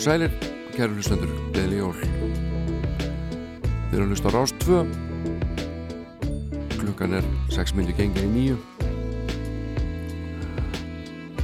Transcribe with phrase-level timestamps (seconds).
[0.00, 0.30] Og sælir,
[0.72, 1.96] kæru hlustendur, leðli jól.
[3.90, 4.78] Við erum að hlusta á Rás 2.
[6.78, 8.56] Klukkan er 6 minnir gengin í nýju.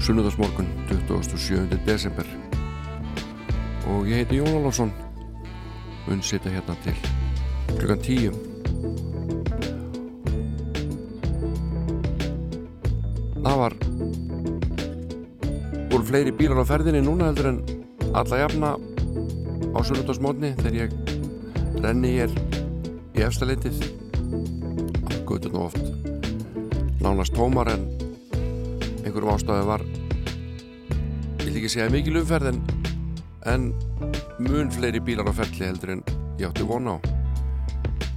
[0.00, 1.76] Sunnudagsmorgun, 27.
[1.84, 2.24] desember.
[3.92, 4.90] Og ég heiti Jón Álásson.
[6.08, 6.96] Unn sita hérna til
[7.76, 8.32] klukkan 10.
[13.44, 13.80] Það var
[15.92, 17.75] voru fleiri bílar á ferðinni núna heldur en
[18.16, 18.70] alla jafna
[19.76, 20.94] á sunnundasmótni þegar ég
[21.84, 22.32] renni hér
[23.12, 23.82] í efstaleitið
[25.28, 25.84] götu nú oft
[27.04, 27.84] nánast tómar en
[29.04, 29.84] einhverjum ástæði var
[31.44, 32.64] vil ekki segja mikil umferð en,
[33.52, 33.68] en
[34.48, 36.04] mun fleiri bílar á ferli heldur en
[36.40, 36.98] ég átti vona á.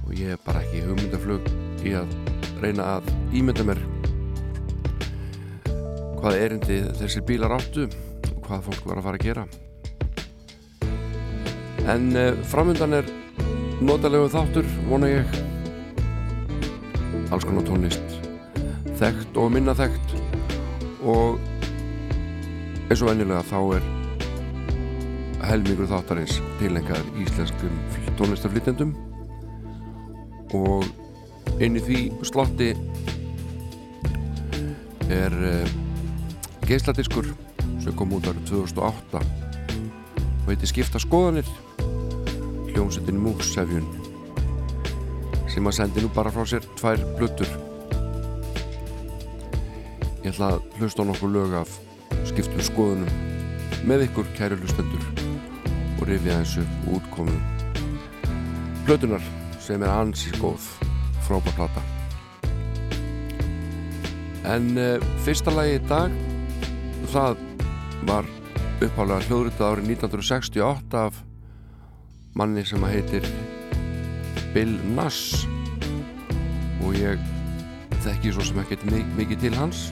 [0.08, 1.52] Og ég er bara ekki hugmyndaflug
[1.84, 2.12] í að
[2.64, 3.84] reyna að ímynda mér
[6.20, 9.50] hvað erindi þessir bílar áttu og hvað fólk var að fara að gera
[11.90, 13.08] en uh, framöndan er
[13.82, 15.38] notalegu þáttur, vona ég.
[17.34, 18.18] Alls konar tónlist.
[19.00, 20.14] Þekkt og minna þekkt.
[21.00, 21.40] Og
[22.90, 23.88] eins og venjulega þá er
[25.50, 27.78] helmingur þáttarins tilengar íslenskum
[28.18, 28.92] tónlistaflýtendum
[30.58, 30.84] og
[31.62, 32.74] inn í því slotti
[35.10, 35.72] er uh,
[36.68, 37.32] geisladiskur
[37.80, 41.48] sem kom út árið 2008 og heitir Skipta skoðanir
[42.70, 43.86] hljómsveitin Múksefjun
[45.50, 47.50] sem að sendi nú bara frá sér tvær blöttur
[50.24, 51.76] ég ætla að hlusta á nokkuð lög af
[52.30, 53.28] skiptum skoðunum
[53.88, 55.04] með ykkur kæru hlustendur
[56.00, 57.40] og rifja þessu útkomum
[58.86, 59.24] blötunar
[59.60, 60.68] sem er ansið góð
[61.26, 61.82] frábær plata.
[64.50, 66.14] En uh, fyrsta lagi í dag
[67.12, 67.42] það
[68.08, 68.28] var
[68.80, 71.20] upphálega hljóðrutað árið 1968 af
[72.40, 73.26] manni sem að heitir
[74.54, 75.42] Bill Nass
[76.80, 77.20] og ég
[78.00, 78.78] þekki svo sem ekki
[79.18, 79.90] mikið til hans.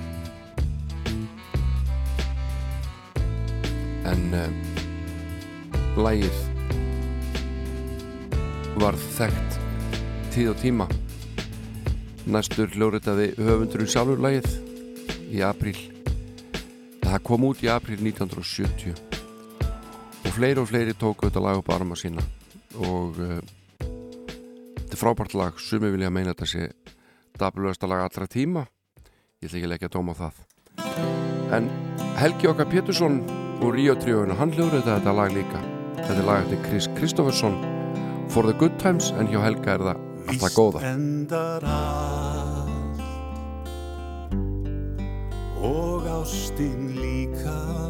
[4.09, 4.47] En uh,
[6.01, 6.39] lægið
[8.81, 9.61] var þekkt
[10.33, 10.89] tíð og tíma.
[12.29, 14.49] Næstur hljóðrutaði höfundurinn sjálfur lægið
[15.37, 15.77] í apríl.
[17.05, 18.97] Það kom út í april 1970
[20.25, 22.25] og fleiri og fleiri tóku þetta lag upp arma sína
[22.87, 23.39] og uh,
[23.81, 25.59] þetta er frábært lag.
[25.63, 26.69] Sumi vilja meina þetta sé
[27.39, 28.67] dabluðasta lag allra tíma.
[29.39, 30.45] Ég ætla ekki að leggja dóm á það.
[31.55, 31.69] En
[32.19, 33.21] Helgi okkar Pétursson
[33.63, 35.63] úr Río tríóinu, hann hljóður þetta lag líka.
[35.99, 37.57] Þetta er lag eftir Chris Kristoffersson
[38.29, 40.83] For the Good Times en hjá Helga er það alltaf góða.
[40.83, 43.03] Víst endar allt.
[45.65, 47.88] Og ástin líka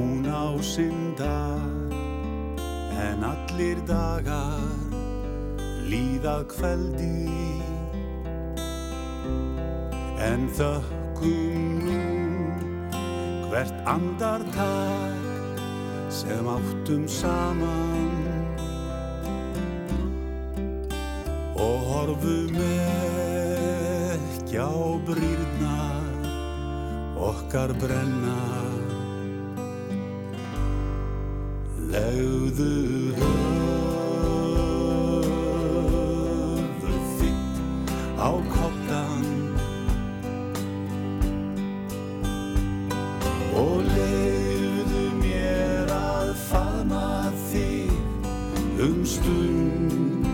[0.00, 1.92] hún á sinn dag
[3.06, 4.60] en allir dagar
[5.90, 7.60] líða kveldi.
[10.30, 12.00] En þökkum nú
[13.50, 15.60] hvert andartak
[16.20, 18.12] sem áttum saman.
[21.60, 22.56] Og horfum
[24.16, 24.72] ekki á
[25.08, 26.24] brýrnar
[27.30, 28.69] okkar brenna
[31.90, 33.70] Legðu höfðu
[37.18, 37.56] þitt
[38.14, 39.24] á kottan
[43.58, 47.10] og leiðu mér að faðma
[47.48, 47.90] þig
[48.86, 50.28] um stund.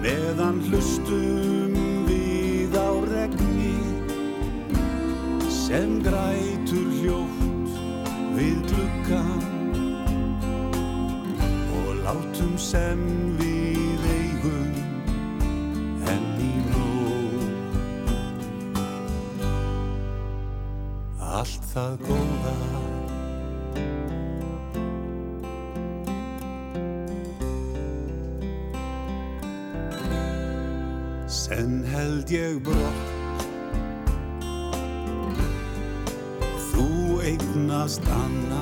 [0.00, 1.76] Meðan hlustum
[2.08, 3.76] við á regni
[5.52, 6.57] sem græn
[12.68, 13.00] sem
[13.38, 14.72] við eigum
[16.12, 17.46] enn í nóg.
[21.38, 22.52] Allt það góða
[31.38, 33.08] senn held ég brott.
[36.68, 36.88] Þú
[37.32, 38.57] eignast annan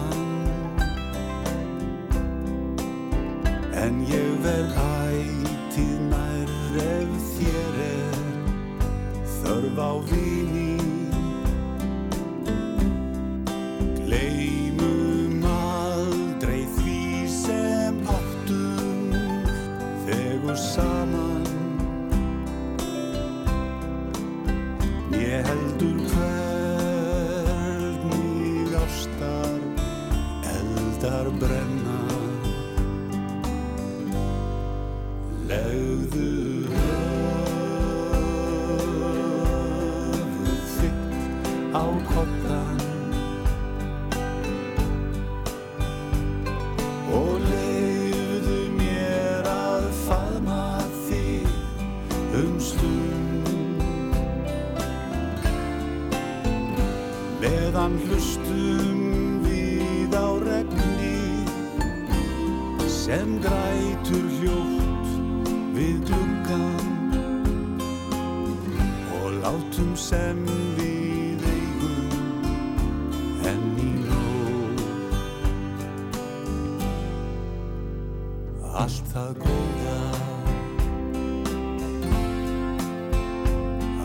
[79.17, 79.93] það góða.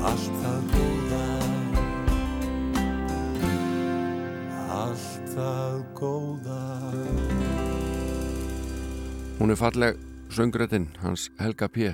[0.08, 1.26] Allt það góða.
[4.78, 6.62] Allt það góða.
[9.42, 10.00] Hún er falleg
[10.32, 11.92] söngrættin hans Helga P.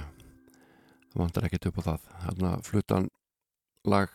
[1.09, 2.07] Það vantar ekkert upp á það.
[2.27, 3.09] Þarna fluttan
[3.87, 4.13] lag.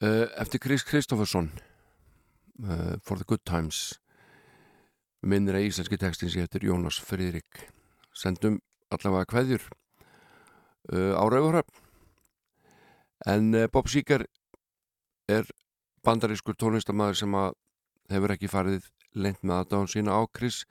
[0.00, 1.50] Uh, eftir Chris Kristoffersson
[2.64, 3.99] uh, For the Good Times
[5.22, 7.66] minnir að íslenski textin sé eftir Jónas Friðrik.
[8.16, 8.58] Sendum
[8.90, 9.62] allavega kveðjur
[10.92, 11.86] uh, á Rauvarhöfn
[13.30, 14.24] en uh, Bob Seeger
[15.30, 15.48] er
[16.06, 17.52] bandarískur tónlistamæður sem að
[18.10, 20.64] hefur ekki farið lent með aðdáðan sína á Chris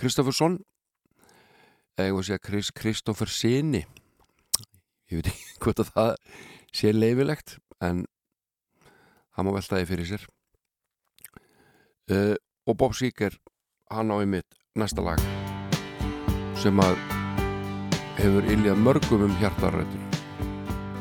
[0.00, 0.58] Kristoffersson
[2.00, 3.84] eða segja Chris Kristoffer Sini
[5.08, 6.12] ég veit ekki hvort að það
[6.74, 8.04] sé leifilegt en
[9.34, 10.24] það má veltaði fyrir sér.
[12.10, 12.34] Uh,
[12.68, 13.36] og Bob Seeger
[13.94, 15.20] hann á einmitt næsta lag
[16.58, 16.98] sem að
[18.18, 20.02] hefur iljað mörgum um hjartarættur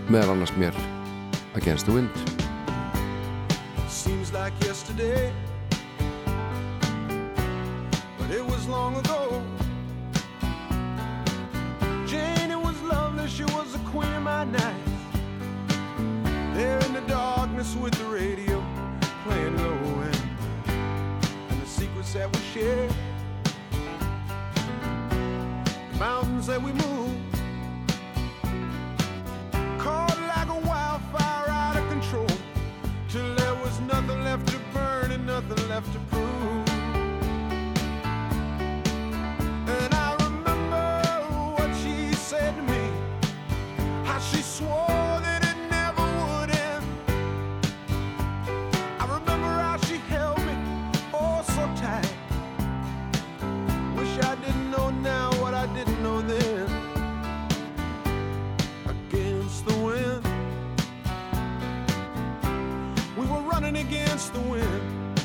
[0.10, 0.78] meðal annars mér
[1.56, 2.10] Against the Wind
[3.88, 5.32] Seems like yesterday,
[8.18, 9.23] but it was long ago.
[22.14, 22.88] That we share,
[25.92, 27.12] the mountains that we move.
[29.80, 32.28] Caught like a wildfire out of control
[33.10, 36.23] till there was nothing left to burn and nothing left to prove.
[64.34, 65.22] The wind.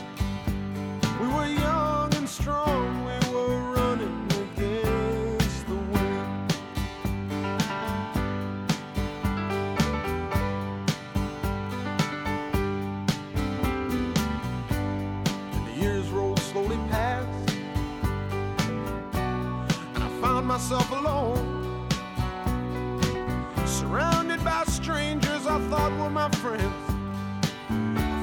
[1.21, 3.05] We were young and strong.
[3.05, 6.53] We were running against the wind.
[15.53, 17.51] And the years rolled slowly past.
[19.15, 21.87] And I found myself alone.
[23.67, 26.88] Surrounded by strangers I thought were my friends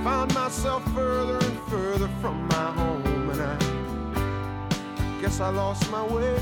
[0.06, 6.40] found myself further and further from my home, and I guess I lost my way.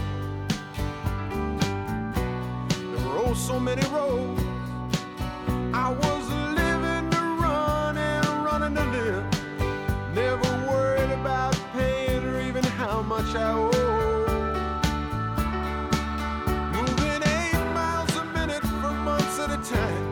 [2.68, 4.44] There were oh so many roads.
[5.74, 6.30] I was
[6.60, 9.26] living to run and running to live.
[10.14, 13.72] Never worried about paying or even how much I owe.
[16.76, 20.03] Moving eight miles a minute for months at a time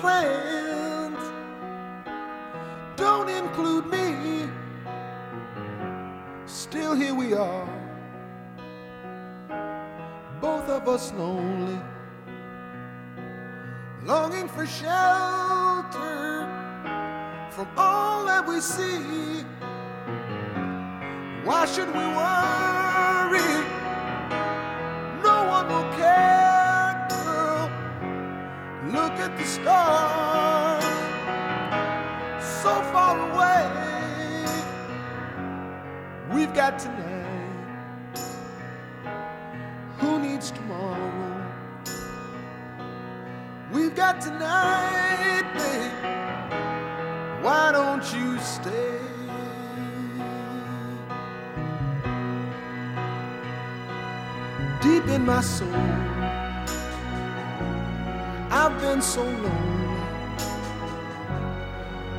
[0.00, 1.22] plans
[2.96, 4.48] don't include me.
[6.46, 7.68] Still, here we are.
[10.40, 11.78] Both of us lonely,
[14.04, 16.48] longing for shelter
[17.50, 19.44] from all that we see.
[21.44, 22.79] Why should we worry?
[28.92, 30.84] Look at the stars,
[32.42, 33.70] so far away.
[36.32, 38.18] We've got tonight.
[39.98, 41.52] Who needs tomorrow?
[43.72, 47.44] We've got tonight, babe.
[47.44, 48.98] Why don't you stay?
[54.80, 56.29] deep in my soul.
[58.62, 59.50] I've been so lonely.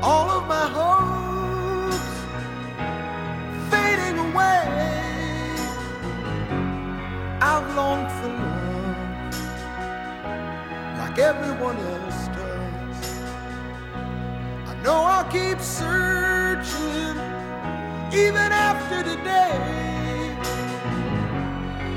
[0.02, 2.10] All of my hopes
[3.70, 4.64] fading away.
[7.50, 9.36] I've longed for love
[10.98, 13.00] like everyone else does.
[14.72, 17.18] I know I'll keep searching
[18.24, 19.56] even after today.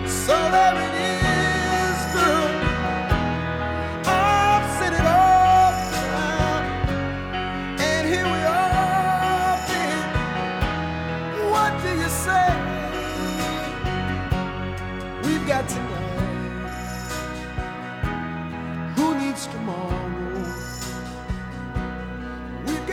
[0.06, 1.43] So there it is,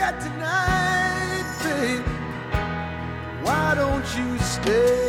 [0.02, 2.04] We've tonight, babe.
[3.44, 5.01] Why don't you stay?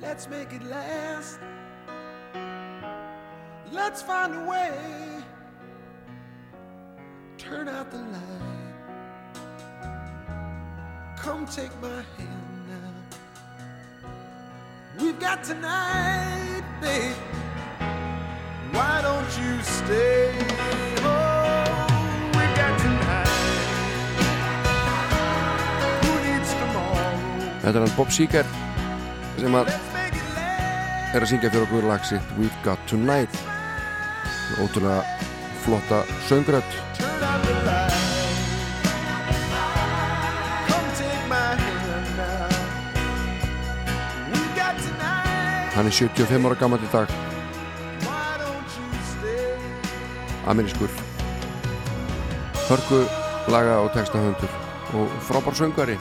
[0.00, 1.38] Let's make it last.
[3.70, 5.22] Let's find a way.
[7.38, 8.74] Turn out the light.
[11.16, 12.94] Come take my hand now.
[14.98, 17.16] We've got tonight, babe.
[18.72, 20.34] Why don't you stay?
[21.02, 21.50] Oh?
[27.60, 28.46] Þetta er hann Bob Seger
[29.38, 29.68] sem að
[31.10, 33.34] er að syngja fyrir okkur lagsitt We've Got Tonight.
[34.62, 35.02] Ótrúlega
[35.64, 36.78] flotta söngrætt
[45.74, 47.08] Hann er 75 ára gammal í dag.
[50.50, 50.90] Aminískur
[52.68, 53.02] Hörgu
[53.50, 54.50] laga og textahöndur
[54.94, 55.96] og frábár söngari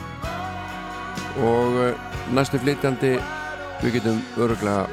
[1.40, 1.96] og eh,
[2.34, 3.18] næstu flytjandi
[3.80, 4.88] við getum öruglega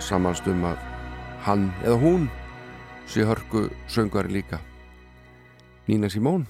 [0.00, 0.80] samanst um að
[1.44, 2.28] hann eða hún
[3.10, 4.60] sé hörku söngari líka.
[5.88, 6.46] Nína Simón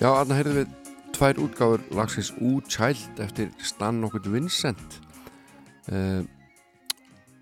[0.00, 4.94] Já, aðna heyrðum við tvær útgáður lagsins Úchild eftir Stan nokkur Vincent.
[5.92, 6.24] Uh,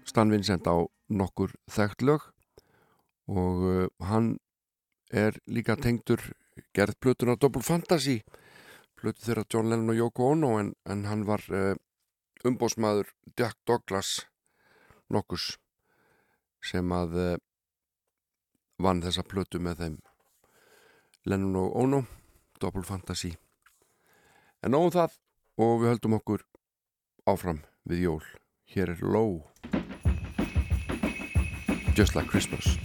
[0.02, 2.26] Stan Vincent á nokkur þekkt lög
[3.30, 4.32] og uh, hann
[5.14, 6.18] er líka tengdur
[6.74, 8.24] gerð plötun á Double Fantasy
[8.98, 11.78] plötu þeirra John Lennon og Yoko Ono en, en hann var uh,
[12.42, 14.24] umbósmaður Jack Douglas
[15.06, 15.52] nokkus
[16.58, 17.38] sem að
[18.82, 20.00] vann þessa plötu með þeim
[21.30, 22.06] Lennon og Ono
[22.60, 23.34] Double Fantasy
[24.62, 25.18] en nóðum það
[25.58, 26.44] og við höldum okkur
[27.28, 28.22] áfram við jól.
[28.68, 29.42] Hér er Low
[31.96, 32.76] Just Like Christmas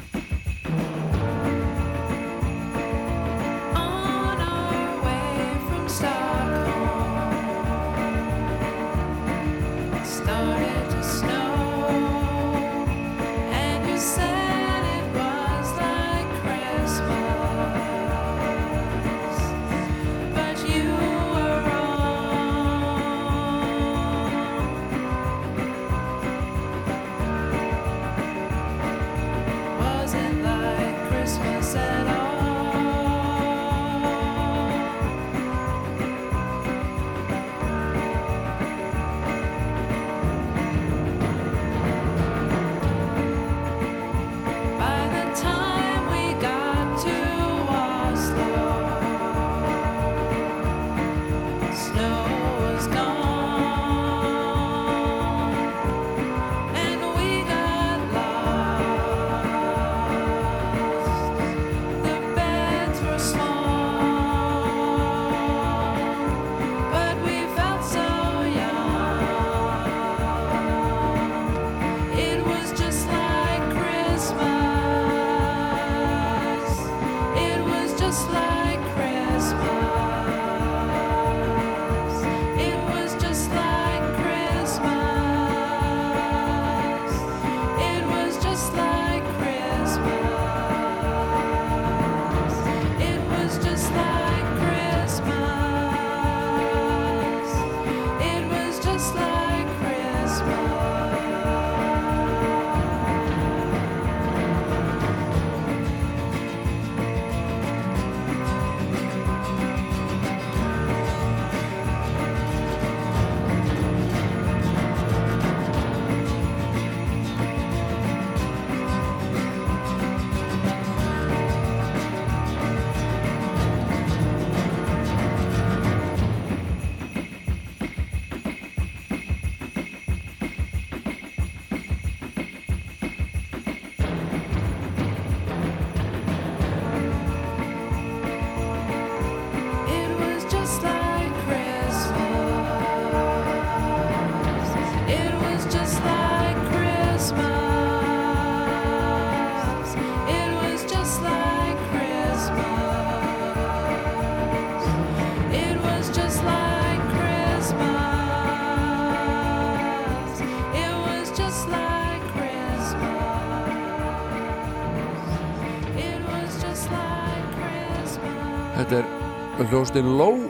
[168.83, 170.41] hljóðstinn Low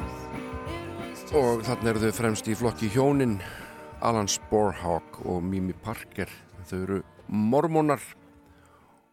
[1.37, 3.35] og þarna eru þau fremst í flokki hjónin
[4.01, 6.31] Alan Sporhawk og Mimi Parker.
[6.65, 8.01] Þau eru mormónar.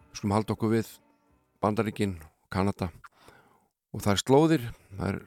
[0.08, 0.94] Við skulum halda okkur við
[1.60, 2.16] Bandaríkin
[2.48, 2.88] Kanada.
[3.92, 5.20] Og það er slóðir það er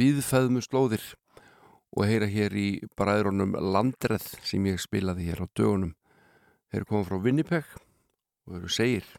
[0.00, 1.06] viðfæðmu slóðir.
[1.92, 5.96] Og heyra hér í bræðrónum Landreð sem ég spilaði hér á dögunum.
[6.72, 7.72] Þeir eru komið frá Winnipeg
[8.48, 9.16] og eru segir.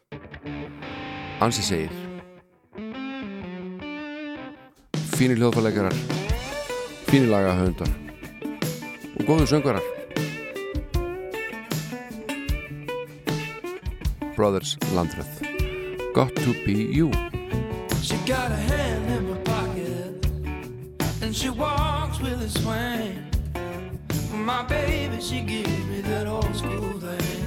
[1.40, 2.09] Ansi segir
[5.20, 5.92] fínir hljóðfæleikarar
[7.10, 7.90] fínir lagahöndar
[9.20, 9.84] og góðu söngarar
[14.36, 15.44] Brothers Landreth.
[16.14, 17.10] Got to be you.
[18.00, 20.24] She got a hand in my pocket
[21.20, 23.20] And she walks with a swing.
[24.32, 27.44] My baby she gives me that old school thing.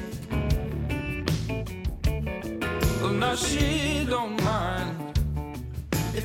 [3.20, 5.03] Now she don't mind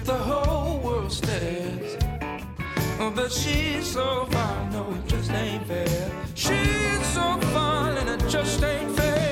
[0.09, 1.99] the whole world stares.
[2.99, 6.11] Oh, But she's so fine, no, it just ain't fair.
[6.35, 9.28] She's so fine and it just ain't fair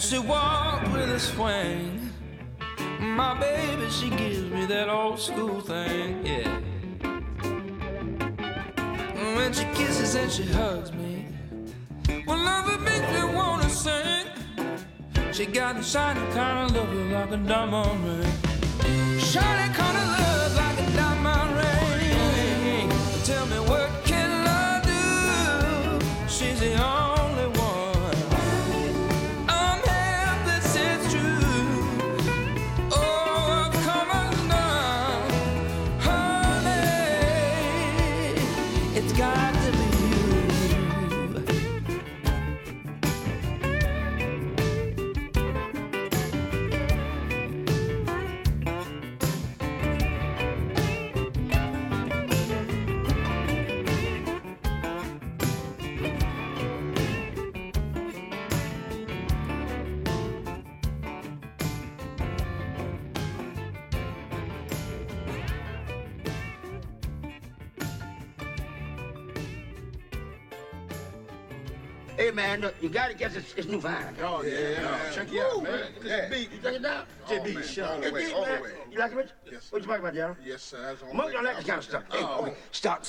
[0.00, 2.10] and she walked with a swing.
[3.00, 6.60] My baby, she gives me that old school thing, yeah.
[9.36, 11.26] When she kisses and she hugs me,
[12.26, 14.26] well, love it makes me wanna sing.
[15.32, 19.18] She got the shiny kind of love like a diamond ring.
[19.18, 20.29] Shiny kind of love.
[72.90, 74.12] You got it, guess it's, it's new vinyl.
[74.20, 74.98] Oh, yeah, yeah.
[75.00, 75.80] Oh, check it out, Ooh, man.
[76.00, 76.28] This yeah.
[76.28, 77.06] beat, you check it out?
[77.28, 78.70] Oh, this shut all the way, all the way.
[78.90, 79.28] You like it, Rich?
[79.48, 79.68] Yes, sir.
[79.70, 80.36] What you talking about the?
[80.44, 80.82] Yes, sir.
[80.82, 82.02] That's all Monkey on that kind of stuff.
[82.10, 82.46] Oh.
[82.46, 83.06] Hey, stop.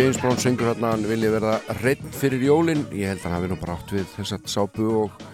[0.00, 3.48] James Brown syngur hérna hann vilja verða reynd fyrir jólinn ég held að hann hafi
[3.50, 5.24] nú bara átt við þess að sápu og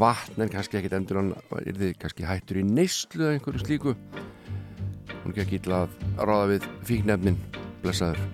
[0.00, 1.28] vatn en kannski ekkit endur hann
[1.58, 6.48] er þið kannski hættur í neyslu eða einhverju slíku hún er ekki illa að ráða
[6.54, 7.36] við fíknefnin
[7.84, 8.24] blessaður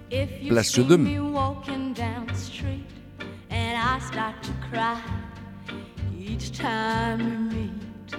[0.52, 1.08] Blessuðum.
[6.22, 8.14] Each time we meet,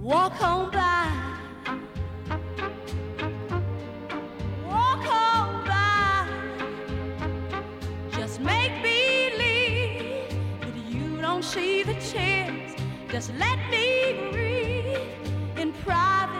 [0.00, 1.37] walk on by.
[11.58, 12.72] See the tears.
[13.10, 16.37] Just let me breathe in private,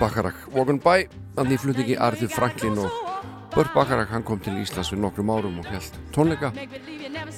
[0.00, 1.02] Burt Bacharach Walk on By
[1.36, 2.94] þannig í flutningi Arthur Franklin og
[3.52, 6.48] Burt Bacharach hann kom til Íslands fyrir nokkrum árum og held tónleika.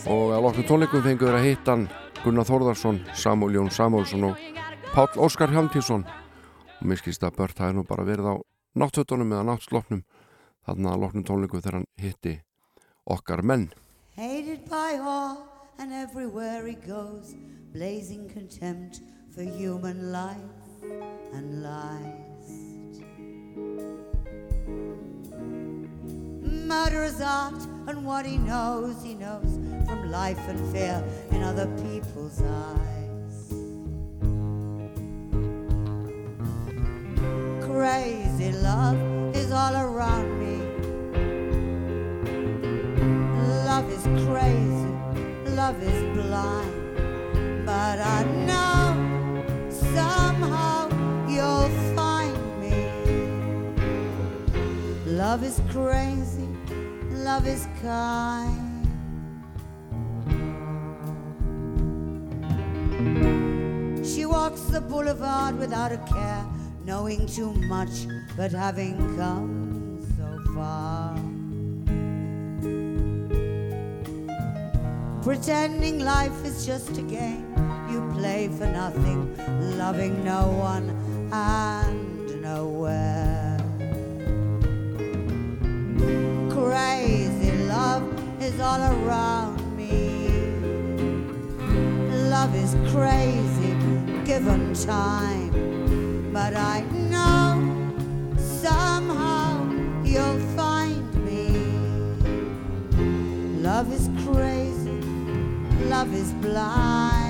[0.06, 1.88] Og að loknum tónleikum fengur að hitta hann
[2.22, 4.38] Gunnar Þórðarsson, Samúl Jón Samúlsson og
[4.92, 8.34] Páll Óskar Hjalmtísson og mér skilst að Burt hafi nú bara verið á
[8.78, 10.04] náttötunum eða náttslopnum
[10.62, 12.36] þannig að loknum tónleikum þegar hann hitti
[13.10, 13.72] okkar menn.
[14.14, 15.48] Hated by all
[15.82, 17.34] and everywhere he goes,
[17.74, 19.02] blazing contempt
[19.34, 20.86] for human life
[21.34, 22.31] and lies.
[26.44, 32.40] Murderous art and what he knows, he knows from life and fear in other people's
[32.42, 33.52] eyes.
[37.66, 38.96] Crazy love
[39.36, 40.56] is all around me.
[43.66, 44.94] Love is crazy,
[45.54, 47.66] love is blind.
[47.66, 48.71] But I know
[55.32, 56.46] Love is crazy,
[57.24, 58.84] love is kind.
[64.04, 66.44] She walks the boulevard without a care,
[66.84, 68.06] knowing too much,
[68.36, 71.16] but having come so far.
[75.22, 77.46] Pretending life is just a game
[77.90, 79.34] you play for nothing,
[79.78, 80.90] loving no one
[81.32, 83.41] and nowhere.
[86.50, 88.04] Crazy love
[88.42, 90.28] is all around me.
[92.28, 93.72] Love is crazy
[94.24, 96.80] given time, but I
[97.10, 97.60] know
[98.36, 99.70] somehow
[100.04, 101.48] you'll find me.
[103.62, 105.00] Love is crazy,
[105.88, 107.21] love is blind.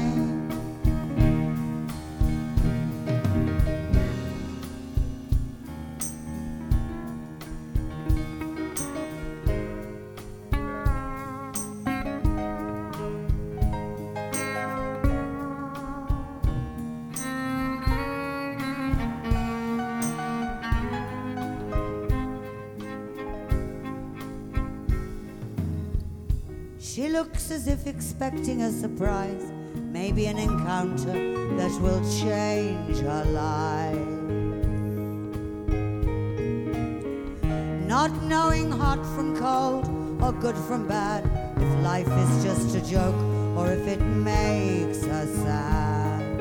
[27.52, 29.52] As if expecting a surprise,
[29.92, 31.12] maybe an encounter
[31.56, 34.08] that will change her life.
[37.86, 39.86] Not knowing hot from cold
[40.22, 41.26] or good from bad,
[41.58, 43.20] if life is just a joke
[43.54, 46.38] or if it makes her sad.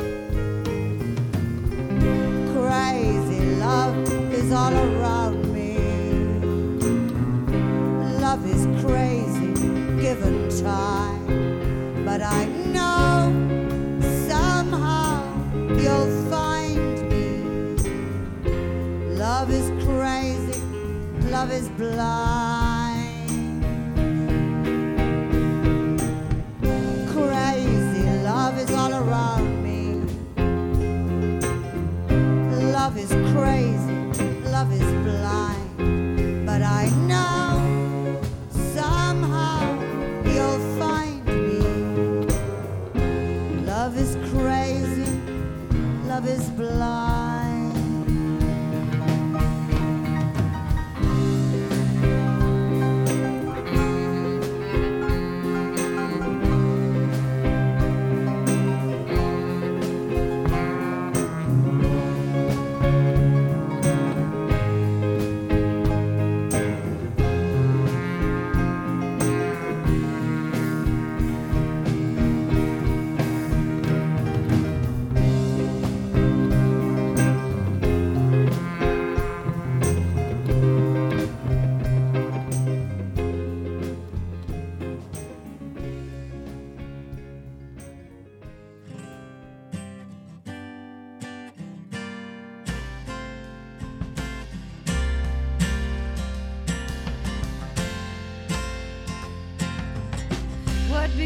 [2.56, 3.98] Crazy love
[4.34, 5.41] is all around
[10.22, 13.32] given time, but I know
[14.28, 15.24] somehow
[15.76, 17.76] you'll find me.
[19.16, 20.62] Love is crazy,
[21.30, 22.51] love is blind.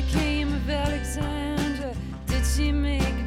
[0.01, 1.95] Became of Alexandra?
[2.27, 3.24] Did she make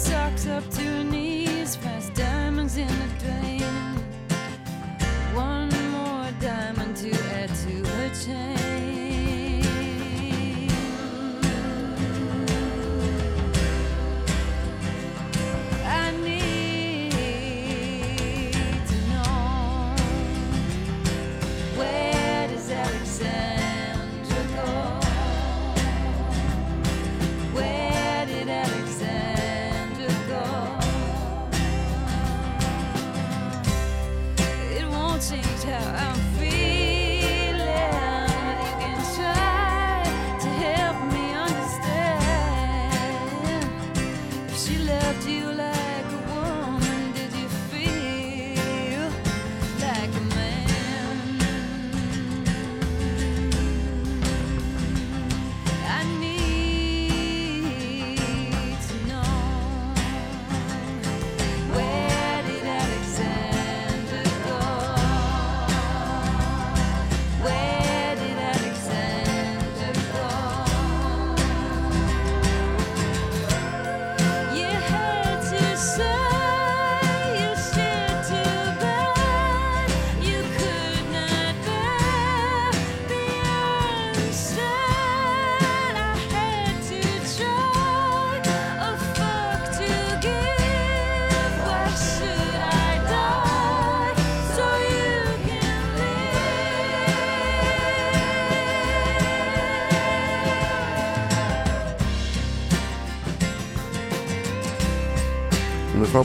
[0.00, 3.09] socks up to her knees, finds diamonds in the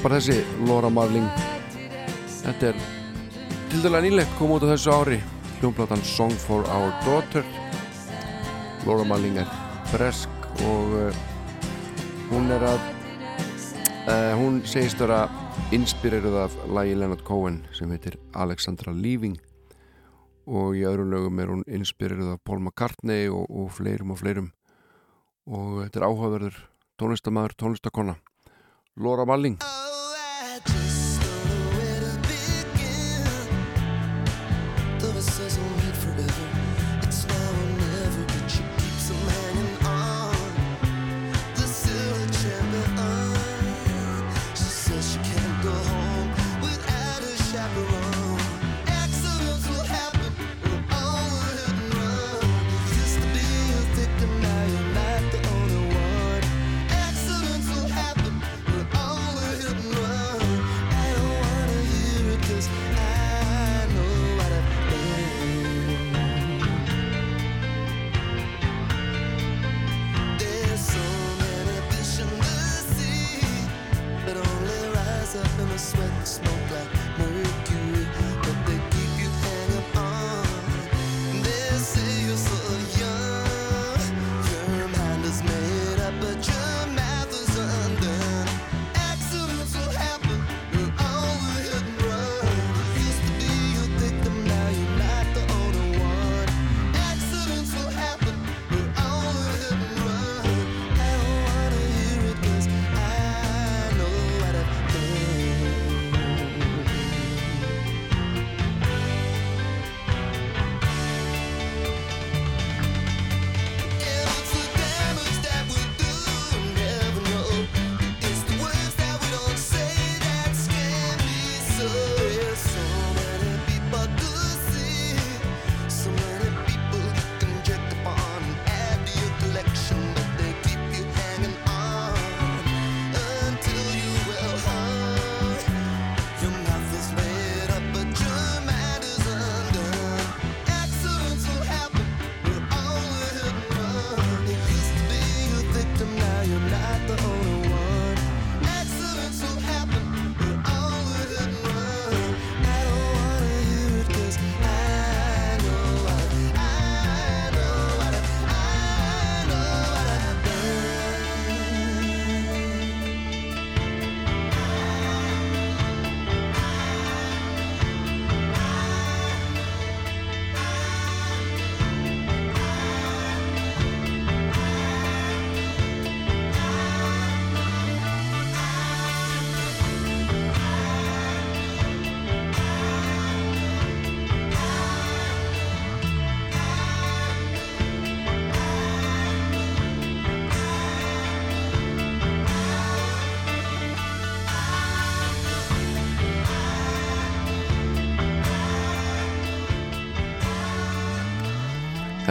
[0.06, 1.26] frábær þessi, Laura Marling.
[2.30, 2.82] Þetta er
[3.72, 5.16] til dæla nýlegt kom út á þessu ári.
[5.58, 7.42] Hljómplatan Song for Our Daughter.
[8.86, 9.50] Laura Marling er
[9.90, 10.30] bresk
[10.62, 11.18] og uh,
[12.30, 12.86] hún er að
[14.06, 15.24] uh, hún segist vera
[15.74, 19.40] inspireruð af lagi Leonard Cohen sem heitir Alexandra Leaving.
[20.46, 24.54] Og í öðrum lögum er hún inspireruð af Paul McCartney og, og fleirum og fleirum.
[25.50, 26.62] Og þetta er áhugaverður
[27.02, 28.20] tónlistamæður, tónlistakonna
[29.02, 29.58] Laura Malling
[30.66, 30.95] to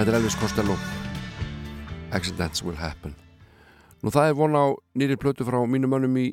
[0.05, 0.75] Þetta er Elvis Costello.
[2.13, 3.15] Accidents Will Happen.
[4.05, 6.25] Nú það er von á nýri plötu frá mínu mönnum í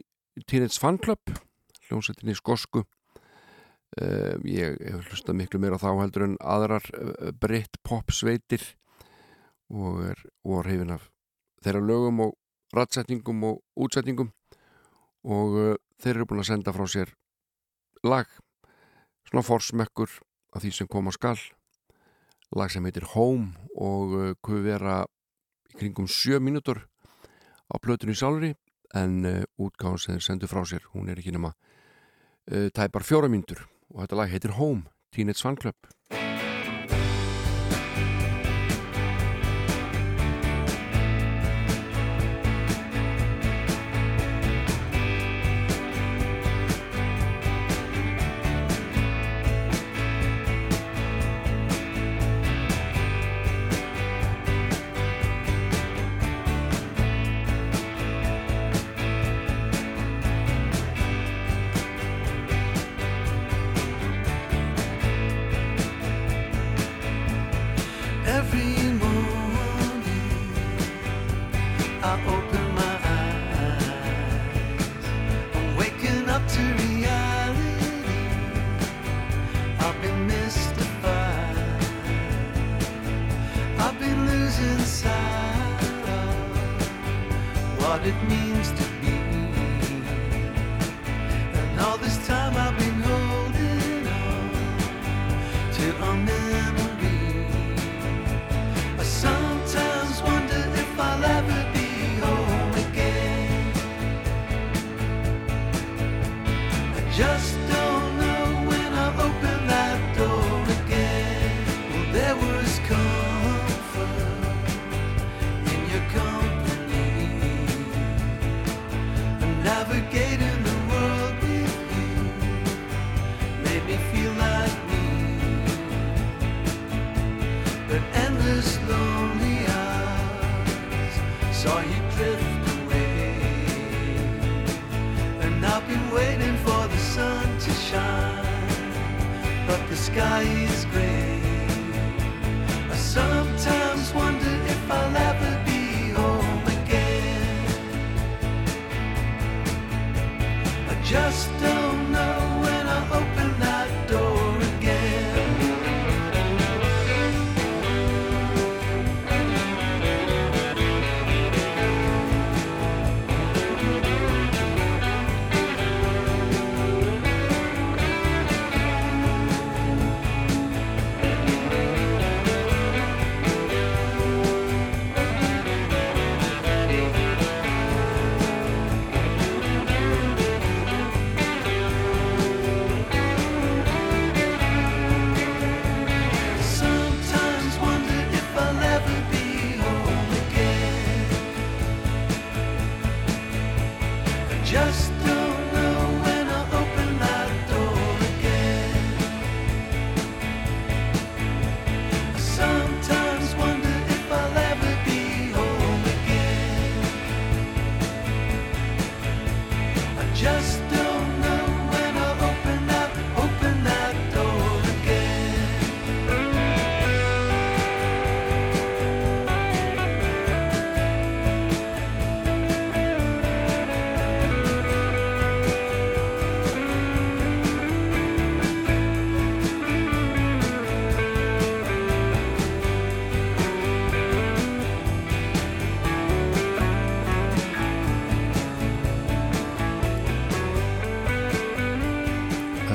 [0.43, 1.32] Teenage Fan Club
[1.86, 2.82] hljómsveitinni Skosku.
[3.95, 8.65] Uh, ég hef hlustað miklu meira þá heldur en aðrar uh, britt pop sveitir
[9.72, 11.07] og er orðhefin af
[11.63, 12.36] þeirra lögum og
[12.76, 14.34] ratsetningum og útsetningum.
[15.24, 17.15] Og uh, þeir eru búin að senda frá sér
[18.03, 18.28] lag.
[19.32, 20.19] Svona forsmekkur
[20.51, 21.39] af því sem kom á skall
[22.56, 25.02] lag sem heitir Home og uh, kuð vera
[25.72, 26.84] í kringum sjö mínútur
[27.72, 28.54] á plötunni sjálfri
[28.97, 33.32] en uh, útgáðan sem þeir sendu frá sér hún er ekki nema uh, tæpar fjóra
[33.32, 35.91] mínútur og þetta lag heitir Home Teenage Fan Club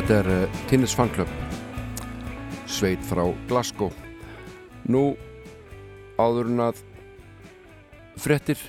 [0.06, 1.30] Þetta er uh, Tinnis Fanglöf
[2.70, 3.88] sveit frá Glasgow.
[4.86, 5.16] Nú
[6.22, 6.78] áðurinn að
[8.14, 8.62] frettir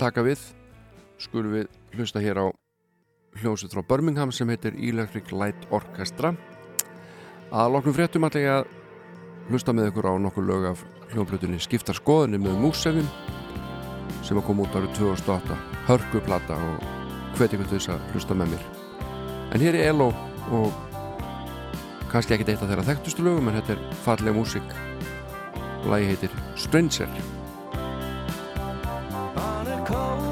[0.00, 0.40] taka við
[1.20, 2.46] skulum við hlusta hér á
[3.42, 6.32] hljósið frá Birmingham sem heitir Electric Light Orchestra.
[7.52, 8.62] Að loknum frettum allega
[9.52, 13.12] hlusta með ykkur á nokkur lög af hljóflutinni Skiptar skoðinni með Músefin
[14.24, 16.92] sem að koma út árið 2008 hörguplata og
[17.36, 18.70] hvetjum til þess að hlusta með mér.
[19.52, 20.14] En hér er Elo
[20.50, 20.72] og
[22.12, 24.76] kannski ekki eitt af þeirra þekktustu lögum en þetta er farlega músík.
[25.84, 27.10] Og lagi heitir Stranger.
[29.34, 30.23] Stranger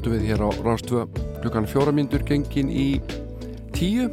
[0.00, 1.02] höldum við hér á Rástvö
[1.42, 3.02] klukkan fjóra myndur gengin í
[3.76, 4.06] tíu.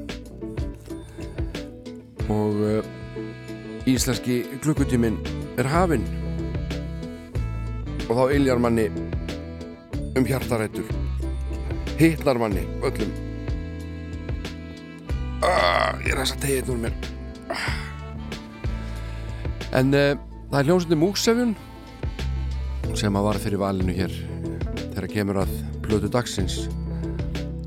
[2.28, 2.84] Og uh,
[3.88, 5.16] íslenski klukkutíminn
[5.56, 6.04] er hafinn.
[8.04, 8.90] Og þá yljar manni
[10.18, 10.92] um hjartarættur
[11.96, 13.16] hitnar manni öllum.
[15.40, 17.04] Ah, ég er þess að tegja úr mér.
[17.48, 17.72] Ah.
[19.72, 20.20] en uh,
[20.52, 21.56] það er hljómsveitin Múksefjun
[22.98, 24.12] sem að var fyrir valinu hér
[24.98, 25.47] þegar kemur að
[25.88, 26.68] blödu dagsins.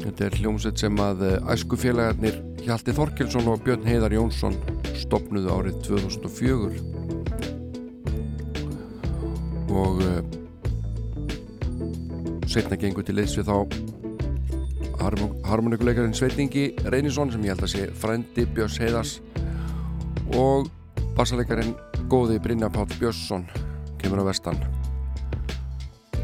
[0.01, 4.57] Þetta er hljómsveit sem að uh, æskufélagarnir Hjalti Þorkelsson og Björn Heiðar Jónsson
[5.01, 6.99] stopnuðu árið 2004
[9.71, 10.21] og uh,
[12.51, 13.57] setna gengur til liðs við þá
[15.01, 19.13] harmo harmonikuleikarin Sveitingi Reynisson sem ég held að sé frændi Björns Heiðars
[20.37, 20.69] og
[21.17, 21.73] bassaleikarin
[22.13, 23.47] góði Brynja Páll Björnsson
[24.01, 24.59] kemur á vestan.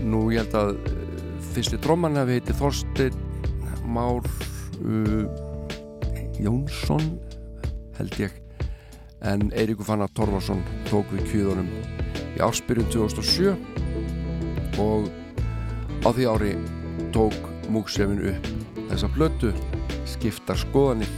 [0.05, 1.05] Nú ég held að
[1.57, 3.14] fyrsti tróman hefði heiti Þorstein
[3.88, 4.26] Már
[4.84, 5.24] uh,
[6.36, 7.07] Jónsson
[7.96, 8.34] held ég.
[9.24, 11.70] En Eiríkur Fannar Torfarsson tók við kvíðunum
[12.36, 13.54] í ársbyrjun 2007
[14.84, 15.09] og
[16.04, 16.52] á því ári
[17.16, 17.38] tók
[17.72, 18.52] Múksefin upp
[18.90, 19.54] þessa blötu
[20.12, 21.09] skiptar skoðanir.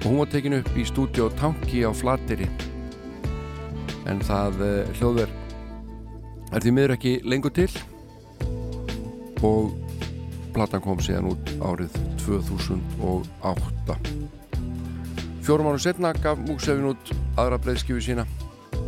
[0.00, 2.46] Og hún var tekin upp í stúdíu Tanki á Flateri
[4.06, 5.34] en það uh, hljóðver
[6.54, 7.72] er því miður ekki lengur til
[9.46, 9.72] og
[10.54, 14.00] platan kom síðan út árið 2008
[15.50, 17.10] fjórum árum setna gaf Múksefin út
[17.40, 18.22] aðra breyðskifu sína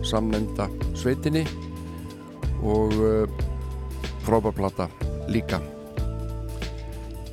[0.07, 1.43] samnefnda sveitinni
[2.63, 3.25] og uh,
[4.23, 4.87] frábærplata
[5.27, 5.59] líka.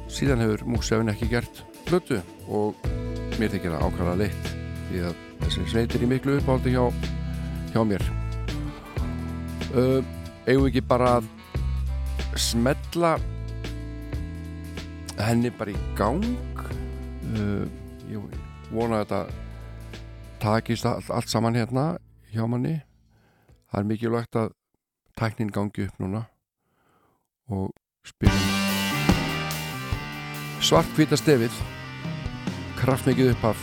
[0.09, 2.17] Síðan hefur Múksefin ekki gert blötu
[2.49, 2.89] og
[3.37, 4.49] mér þykir það ákvæmlega leitt
[4.89, 6.87] því að þessi sveitir í miklu uppáldi hjá,
[7.75, 8.05] hjá mér.
[9.75, 10.01] Uh,
[10.47, 11.29] eigum við ekki bara að
[12.39, 13.17] smetla
[15.19, 16.23] henni bara í gang.
[17.35, 17.65] Uh,
[18.09, 18.39] ég
[18.71, 19.21] vona að þetta
[20.39, 21.91] takist allt, allt saman hérna
[22.33, 22.79] hjá manni.
[23.69, 24.53] Það er mikilvægt að
[25.19, 26.23] tæknin gangi upp núna
[27.49, 27.73] og
[28.07, 28.47] spilum
[30.63, 31.55] svart hvita stefið
[32.79, 33.61] kraftmikið upphaf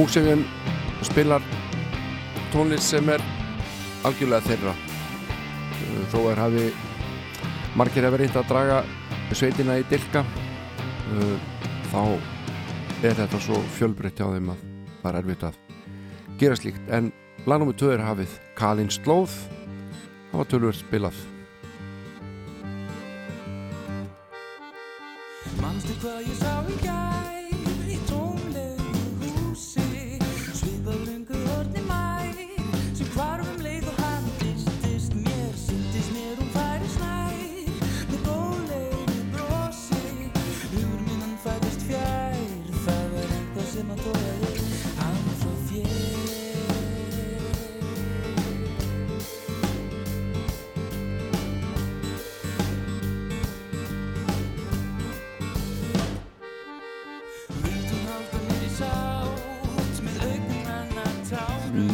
[0.00, 0.46] Múksefjun
[1.04, 1.42] spilar
[2.54, 3.20] tónlist sem er
[4.08, 4.72] algjörlega þeirra.
[6.08, 6.62] Þó er hafi
[7.76, 8.78] margir hefur reynd að draga
[9.36, 10.22] sveitina í dilka
[11.90, 12.00] þá
[13.04, 14.62] er þetta svo fjölbreytti á þeim að
[15.02, 15.60] það er erfitt að
[16.40, 16.88] gera slíkt.
[16.88, 17.12] En
[17.44, 19.36] lagnum við töður hafið Kalin Slóð.
[20.30, 21.20] Það var tölvöld spilað.
[25.60, 26.99] Manstu hvað ég sá í gær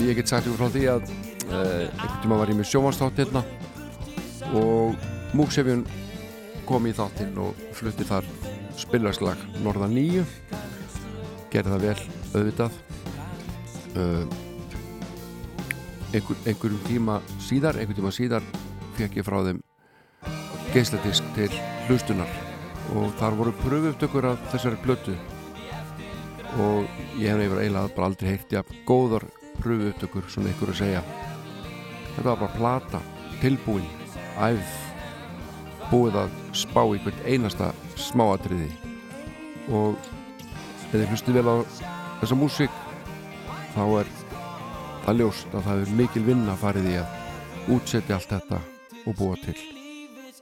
[0.06, 1.12] ég get sagt ykkur frá því að
[1.50, 3.42] uh, einhvern tíma var ég með sjómanstátt hérna
[4.54, 5.84] og Múksefjun
[6.66, 8.26] kom í þáttinn og flutti þar
[8.78, 10.24] spilarslag Norða nýju
[11.50, 11.98] gerði það vel
[12.36, 12.80] auðvitað.
[13.96, 14.26] Uh,
[16.14, 18.44] einhver, einhverjum tíma síðar einhverjum tíma síðar
[18.96, 19.62] fekk ég frá þeim
[20.74, 21.50] geisladisk til
[21.88, 22.30] hlustunar
[22.96, 25.16] og þar voru pröfuupptökur af þessari blötu
[26.62, 26.86] og
[27.18, 29.26] ég hef nefnir eiginlega bara aldrei heilt jafn góðar
[29.60, 31.02] pröfu upptökur svona ykkur að segja.
[32.16, 33.00] Þetta var bara plata,
[33.42, 33.86] tilbúin
[34.36, 34.62] æð
[35.90, 38.70] búið að spá í hvert einasta smáatriði.
[39.72, 39.96] Og
[40.90, 41.56] ef þið hlustu vel á
[42.20, 42.82] þessa músík
[43.74, 44.12] þá er
[45.06, 48.60] það ljóst að það er mikil vinna farið í að útsetja allt þetta
[49.06, 49.56] og búa til.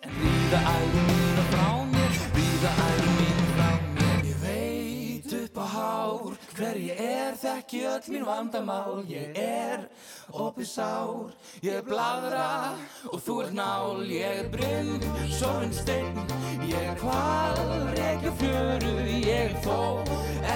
[0.05, 4.25] Ríða æru mína frá mér Ríða æru mína frá mér.
[4.29, 9.87] Ég veit upp á hár Hver ég er þekki öll mín vandamál Ég er
[10.33, 11.33] opið sár.
[11.63, 12.75] Ég er bladra
[13.11, 14.05] og þú er nál.
[14.09, 15.05] Ég er brunn,
[15.35, 16.21] sólinn steinn.
[16.65, 17.65] Ég er kval,
[17.97, 18.95] reykja fjöru.
[19.25, 20.05] Ég er þó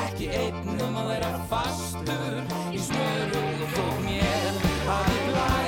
[0.05, 2.43] ekki einn um að vera fastur
[2.74, 5.68] Í smöru og þó mér hafi glæst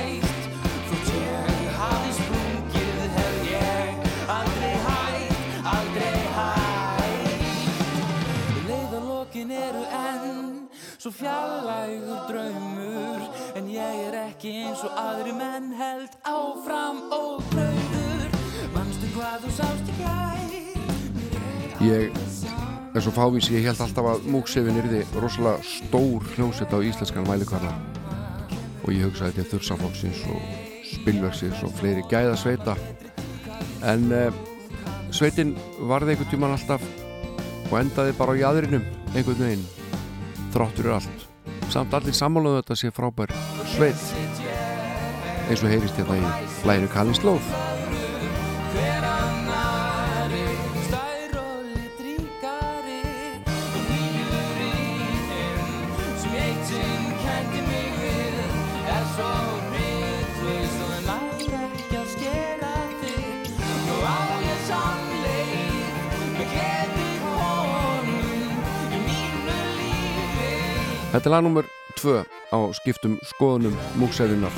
[11.01, 13.21] svo fjallægur draumur
[13.57, 18.35] En ég er ekki eins og aðri menn held áfram og brauður
[18.75, 20.53] Manstu hvað þú sást í gær?
[21.81, 22.19] Ég
[22.93, 27.71] er svo fávís, ég held alltaf að múksefin yrði rosalega stór hljómsett á íslenskan mælikvarða.
[28.85, 30.45] Og ég hugsaði til þursaflokksins og
[30.91, 32.77] spilversins og fleiri gæða sveita
[33.89, 34.41] en uh,
[35.09, 35.57] sveitin
[35.89, 36.85] varði einhvern tíman alltaf
[37.71, 38.85] og endaði bara á jæðrinum
[39.15, 39.69] einhvern veginn
[40.53, 41.27] þráttur er allt.
[41.71, 43.35] Samt allir sammálaðu þetta sé frábær
[43.73, 44.07] sveit.
[45.49, 46.31] Eins og heyrist hérna í
[46.67, 47.17] læginu Kallin
[71.11, 71.65] Þetta er lag nummer
[71.99, 72.11] 2
[72.55, 74.53] á skiptum skoðunum múksefinnar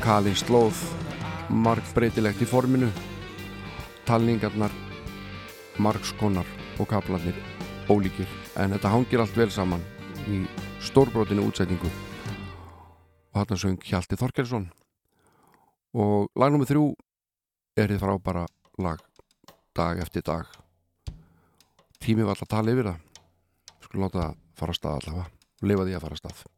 [0.00, 0.78] Kali slóð
[1.52, 2.88] margbreytilegt í forminu.
[4.08, 4.72] Talningarnar
[5.84, 6.48] margskonar
[6.80, 7.36] og kaplarnir
[7.92, 8.24] ólíkir
[8.56, 9.84] en þetta hangir allt vel saman
[10.32, 10.40] í
[10.88, 11.92] stórbrotinu útsetningu.
[13.28, 14.70] Og þarna söng Hjalti Þorkelsson.
[15.92, 16.88] Og lag nummer 3
[17.76, 18.48] er þið frábara
[18.80, 19.04] lag
[19.76, 20.48] dag eftir dag.
[22.00, 23.08] Tími var alltaf að tala yfir það.
[23.84, 25.28] Skulum láta það fara að stað allavega.
[25.58, 26.57] Og lifa því að fara að stað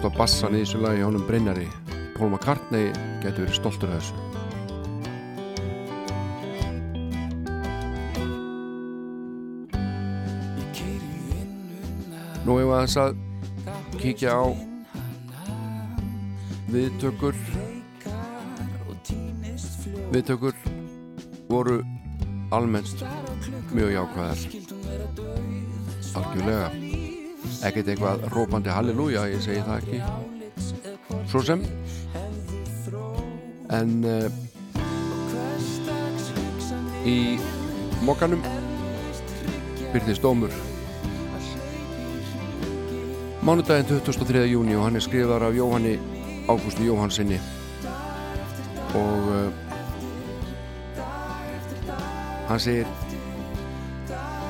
[0.00, 1.68] hlusta á bassan í þessu lagi honum Brynjari.
[2.16, 2.88] Paul McCartney
[3.20, 4.14] getur verið stoltur af þessu.
[12.46, 13.20] Nú hefur aðeins að
[14.00, 14.44] kíkja á
[16.72, 17.36] viðtökur.
[20.14, 20.56] Viðtökur
[21.50, 21.82] voru
[22.56, 23.04] almennt
[23.74, 24.40] mjög jákvæðar
[26.16, 26.99] algjörlega
[27.66, 29.98] ekkert eitthvað rópandi halleluja ég segi það ekki.
[31.30, 31.64] Svo sem.
[33.70, 34.26] En uh,
[37.06, 37.38] í
[38.06, 38.42] mokkanum
[39.92, 40.54] byrðist dómur.
[43.46, 44.44] Mánudaginn 23.
[44.52, 45.94] júni og hann er skrifar af Jóhanni
[46.50, 47.38] Ágústu Jóhannsinni
[48.98, 49.48] og uh,
[52.50, 53.09] hann segir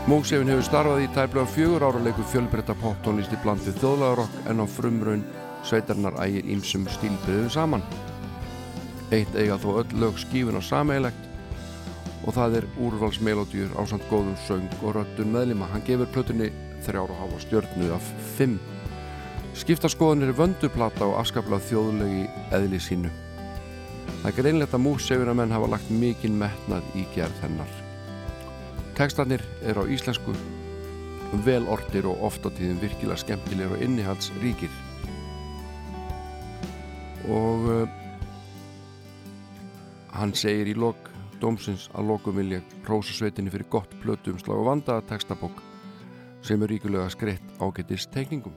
[0.09, 4.62] Móksefin hefur starfað í tæplega fjögur ára leikur fjölbreytta poptónlist í bland við þjóðlagarokk en
[4.64, 5.24] á frumraun
[5.68, 7.84] sveitarnar ægir ímsum stílbriðum saman.
[9.12, 11.28] Eitt eiga þó öll lög skífun á sameigilegt
[12.24, 15.68] og það er úrvalsmelodjur á samt góðum söng og röddun meðlima.
[15.68, 16.48] Hann gefur plötunni
[16.86, 18.57] þrjár og hafa stjörnu af fimm.
[19.61, 22.24] Skiptaskoðanir er vönduplata og afskaplega þjóðlegi
[22.57, 23.12] eðli sínu.
[24.22, 27.80] Það er greinlegt að mússegur að menn hafa lagt mikinn metnað í gerð hennar.
[29.01, 30.34] Tekstarnir eru á íslensku,
[31.46, 34.74] vel ortir og oft á tíðum virkilega skemmtilegur og innihalds ríkir.
[37.32, 37.94] Og uh,
[40.12, 41.09] hann segir í lok
[41.40, 45.64] dómsins að lokum vilja prósasveitinni fyrir gott plötu um slag og vandaða tekstabók
[46.44, 48.53] sem er ríkulega skreitt ágætist teikningum.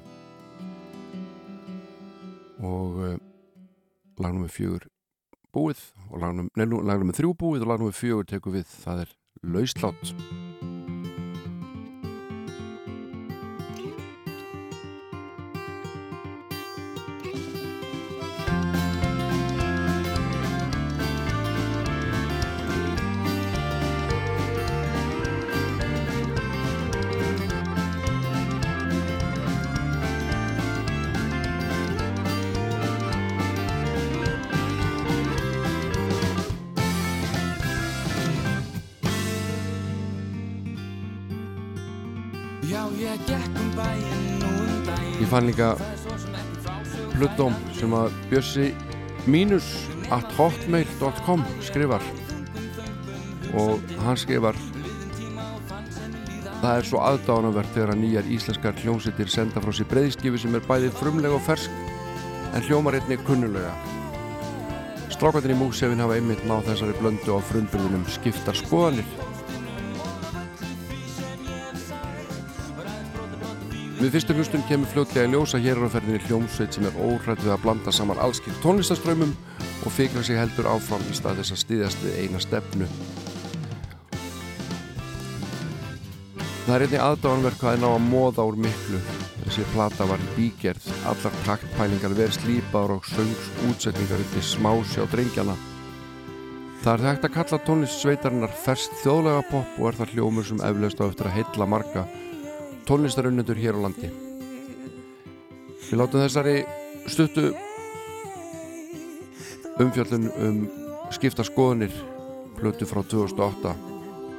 [2.60, 3.16] Og uh,
[4.20, 4.92] lagnum með fjögur
[5.56, 9.20] búið og lagnum, með þrjú búið og lagnum með fjögur tekur við, það er
[9.52, 10.16] lauslátt.
[45.34, 45.72] Fann líka
[47.16, 48.68] plöddóm sem að Bjössi
[49.26, 49.66] mínus
[50.14, 52.06] at hotmail.com skrifar
[53.58, 54.60] og hann skrifar
[56.62, 60.70] Það er svo aðdánavert þegar að nýjar íslenskar hljómsveitir senda frá sér breyðskifi sem er
[60.70, 61.82] bæði frumlega og fersk
[62.54, 63.74] en hljómar einnig kunnulega.
[65.12, 69.10] Strákvættin í músefin hafa einmitt náð þessari blöndu á frumburðinum skiptar skoðanir.
[74.04, 77.54] Við fyrstu hlustun kemur fljótlega í ljósa hér á ferðinni hljómsveit sem er óhrætt við
[77.54, 79.30] að blanda saman allskil tónlistaströmmum
[79.88, 82.88] og fikra sig heldur áfram í stað þess að styðjast við eina stefnu.
[86.66, 89.00] Það er einnig aðdáðanverk er ná að móða úr miklu.
[89.46, 95.56] Þessi plata var bígerð, allar taktpælingar verið slípaður og söngs útsetningar undir smásjá drengjana.
[96.84, 100.66] Það er hægt að kalla tónlist sveitarinnar ferst þjóðlega pop og er það hljómur sem
[100.74, 102.06] eflaust á eftir að heilla marga
[102.88, 104.10] tónlistarunnendur hér á landi.
[105.90, 106.56] Við látum þessari
[107.12, 107.52] stuttu
[109.84, 110.60] umfjöllun um
[111.14, 111.94] skipta skoðanir
[112.58, 113.74] plötu frá 2008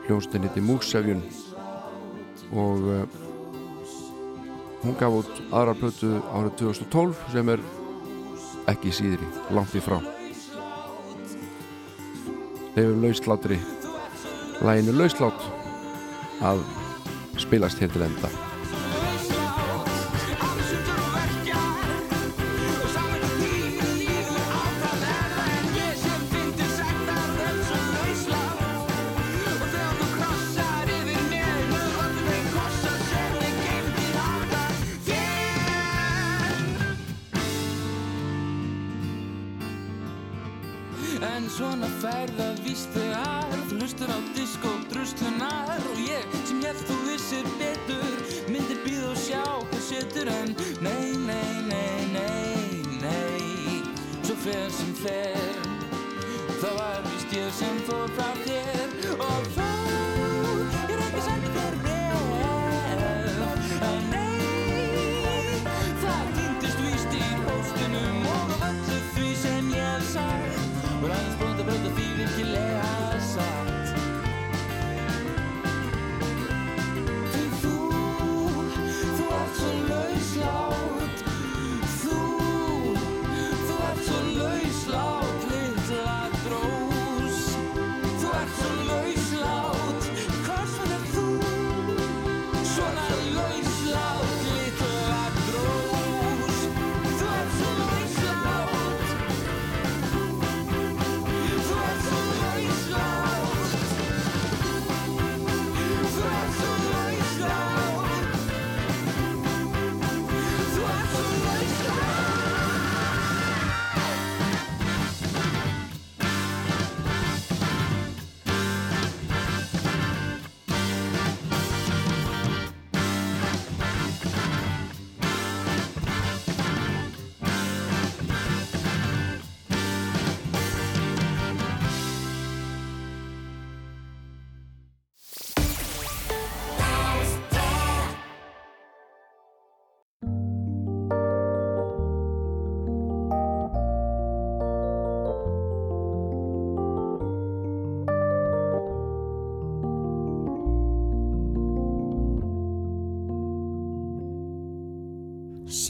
[0.07, 1.23] hljónstinni til Múksefjun
[2.55, 3.05] og uh,
[4.85, 7.65] hún gaf út aðra plötu árið 2012 sem er
[8.71, 9.99] ekki síðri, langt í frá
[12.75, 13.59] Leifum lauslátri
[14.65, 15.47] læginu lauslátt
[16.45, 16.65] að
[17.39, 18.54] spilast hér til enda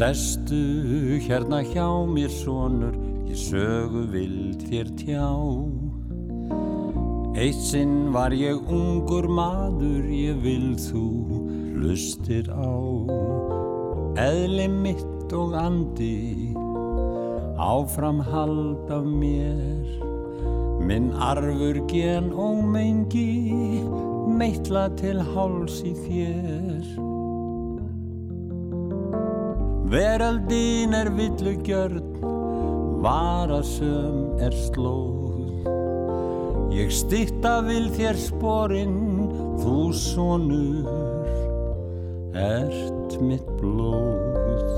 [0.04, 2.92] Sestu hérna hjá mér sonur,
[3.24, 5.28] ég sögu vild þér tjá.
[7.40, 11.06] Eitt sinn var ég ungur maður, ég vil þú
[11.78, 12.76] hlustir á.
[14.26, 16.52] Eðli mitt og andi,
[17.56, 19.88] áfram hald af mér.
[20.84, 23.80] Minn arfur gen og mengi,
[24.36, 27.13] meitla til háls í þér.
[29.84, 32.22] Veröldin er villugjörn,
[33.04, 35.68] varasöm er slóð.
[36.72, 39.28] Ég stytta vil þér sporinn,
[39.60, 40.88] þú sonur,
[42.32, 44.72] ert mitt blóð.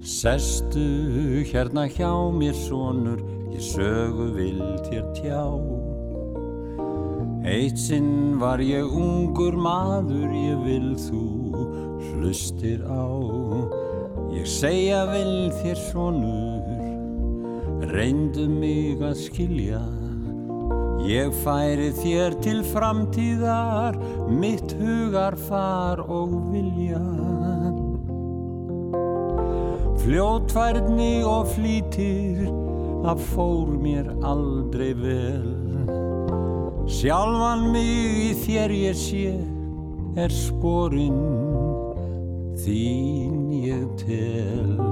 [0.00, 3.18] Sestu hérna hjá mér sonur,
[3.50, 5.44] ég sögu vil þér tjá.
[7.40, 11.20] Eitt sinn var ég ungur maður, ég vil þú
[12.10, 13.08] hlustir á.
[14.36, 16.82] Ég segja vil þér sonur,
[17.88, 19.80] reyndu mig að skilja.
[21.08, 23.96] Ég færi þér til framtíðar,
[24.28, 27.00] mitt hugar far og vilja.
[30.04, 32.52] Fljótfærni og flýtir,
[33.00, 35.59] það fór mér aldrei vel.
[36.90, 39.30] Sjálfan mig í þér ég sé,
[40.18, 41.20] er sporinn
[42.58, 44.89] þín ég tel.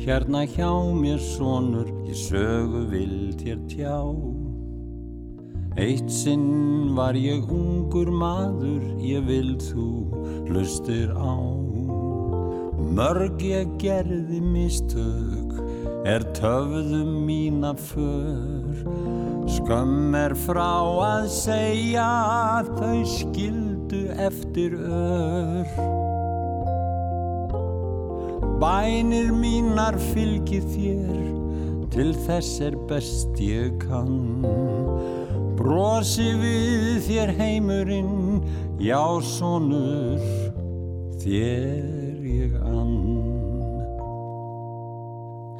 [0.00, 3.98] Hérna hjá mér sonur, ég sögu vil þér tjá.
[5.76, 9.88] Eitt sinn var ég ungur maður, ég vil þú
[10.48, 11.36] hlustir á.
[12.90, 15.54] Mörg ég gerði mistök,
[16.08, 18.82] er töfðum mína för.
[19.50, 20.74] Skömm er frá
[21.04, 22.10] að segja,
[22.72, 25.99] þau skildu eftir ör.
[28.60, 31.20] Bænir mínar fylgir þér,
[31.88, 34.44] til þess er best ég kann.
[35.56, 38.42] Brosi við þér heimurinn,
[38.76, 40.20] já sonur,
[41.22, 42.98] þér ég ann.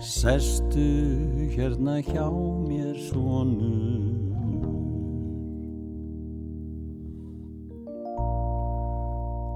[0.00, 0.90] Sestu
[1.56, 2.28] hérna hjá
[2.68, 4.20] mér sonur.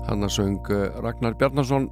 [0.08, 1.90] Hanna söng eh, Ragnar Bjarnason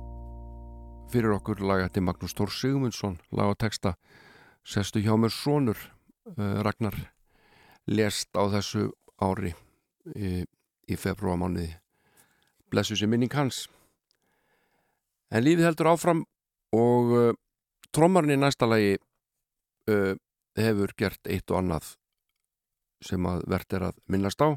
[1.12, 3.94] fyrir okkur laga til Magnús Tór Sigmundsson lag og texta.
[4.64, 6.96] Sestu hjá mér sonur uh, Ragnar
[7.86, 8.88] lest á þessu
[9.20, 9.52] ári
[10.16, 10.42] í,
[10.88, 11.74] í februarmániði
[12.72, 13.66] blessu sér minning hans.
[15.32, 16.24] En lífið heldur áfram
[16.72, 17.30] og uh,
[17.92, 20.14] trommarinn í næsta lagi uh,
[20.56, 21.94] hefur gert eitt og annað
[23.02, 24.56] sem að verðt er að minnast á.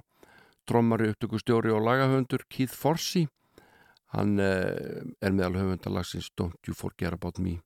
[0.66, 3.28] Trommari upptökustjóri og lagahöndur Keith Forsey
[4.16, 7.58] Hann uh, er meðal höfundalagsins Don't You Forget About Me.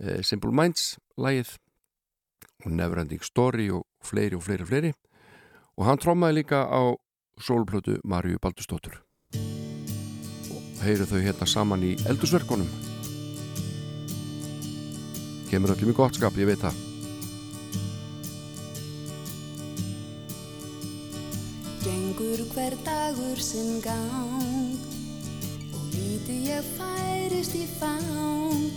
[0.00, 1.56] Uh, Simple Minds lagið
[2.64, 4.94] og Neverending Story og fleiri og fleiri og fleiri.
[5.76, 6.96] Og hann trommaði líka á
[7.38, 8.98] sólplötu Marju Baldustóttur
[10.48, 12.66] og heyru þau hérna saman í eldursverkonum
[15.48, 16.76] kemur öllum í gott skap, ég veit það.
[21.86, 24.97] Gengur hver dagur sinn gang
[25.98, 28.70] Lítið ég færist í fang.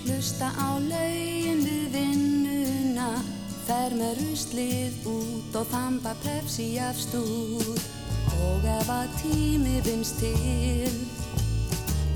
[0.00, 3.10] Hlusta á laugin við vinnuna.
[3.66, 7.68] Fer með ruslið út og þamba plefsi af stúr
[8.34, 10.96] Og ef að tími vinst til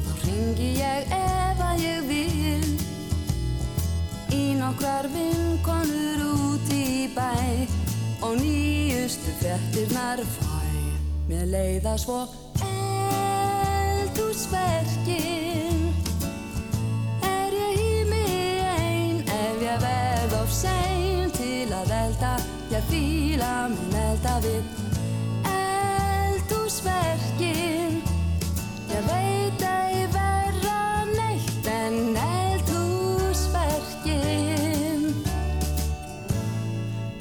[0.02, 2.72] Þá ringi ég ef að ég vil.
[4.34, 7.30] Í nokkrar vinkonur út í bæ
[8.24, 10.56] Og nýjustu frettirnar fæ.
[11.28, 12.24] Mér leiða svo
[22.74, 24.66] Ég fýla minn elda við
[25.46, 28.02] eldúsverkin
[28.90, 35.06] Ég veit að ég verða neitt en eldúsverkin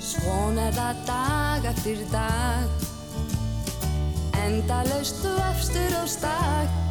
[0.01, 2.65] Svona er það dag eftir dag.
[4.41, 6.82] Enda laust vefstur og stakk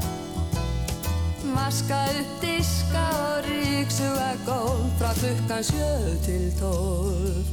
[1.55, 7.47] vaska upp diska og ríksuga gól frá klukkan sjö til tólf.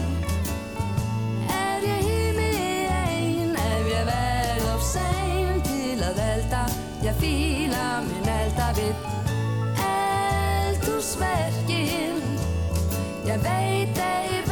[6.17, 6.67] delta
[7.03, 8.95] ja fiilamin elta við.
[9.89, 12.23] Eldusverkin
[13.27, 14.52] ja veit ei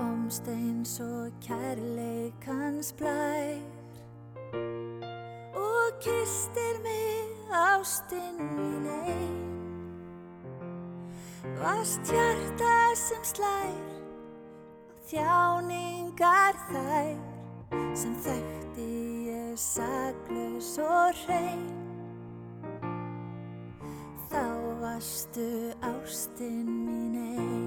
[0.00, 3.60] komst eins og kærleikans blær
[5.54, 9.36] og kistir mig ástinn mín einn
[11.60, 17.16] Vast hjarta sem slær á þjáningar þær.
[18.00, 18.88] Sem þekkti
[19.28, 21.66] ég saglus og hrein.
[24.30, 24.46] Þá
[24.80, 25.50] vastu
[25.92, 27.59] ástinn mín einn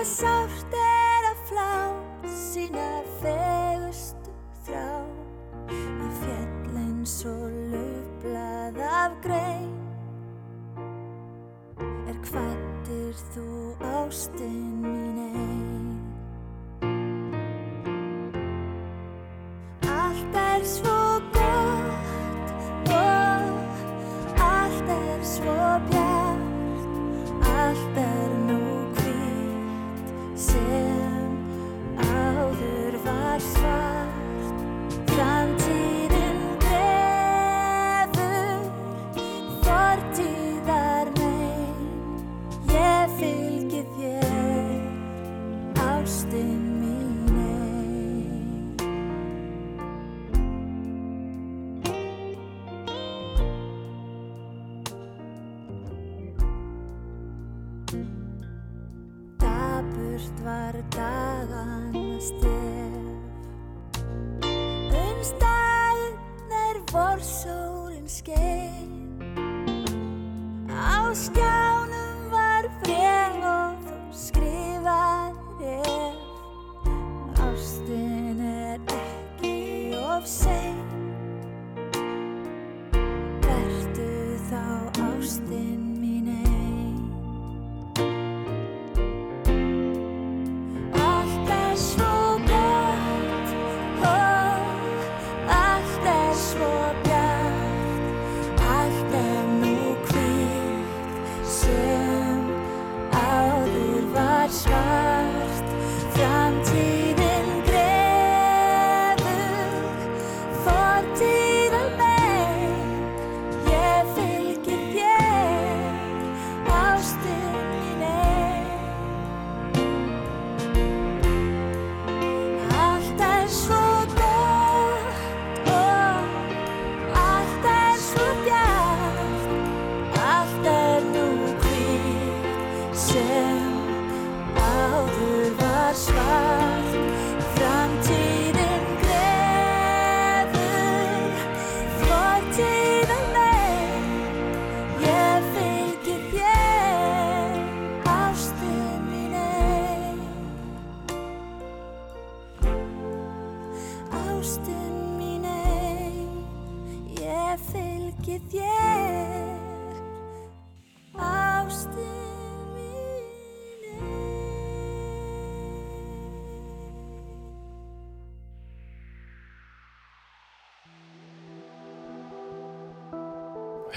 [0.00, 0.59] myself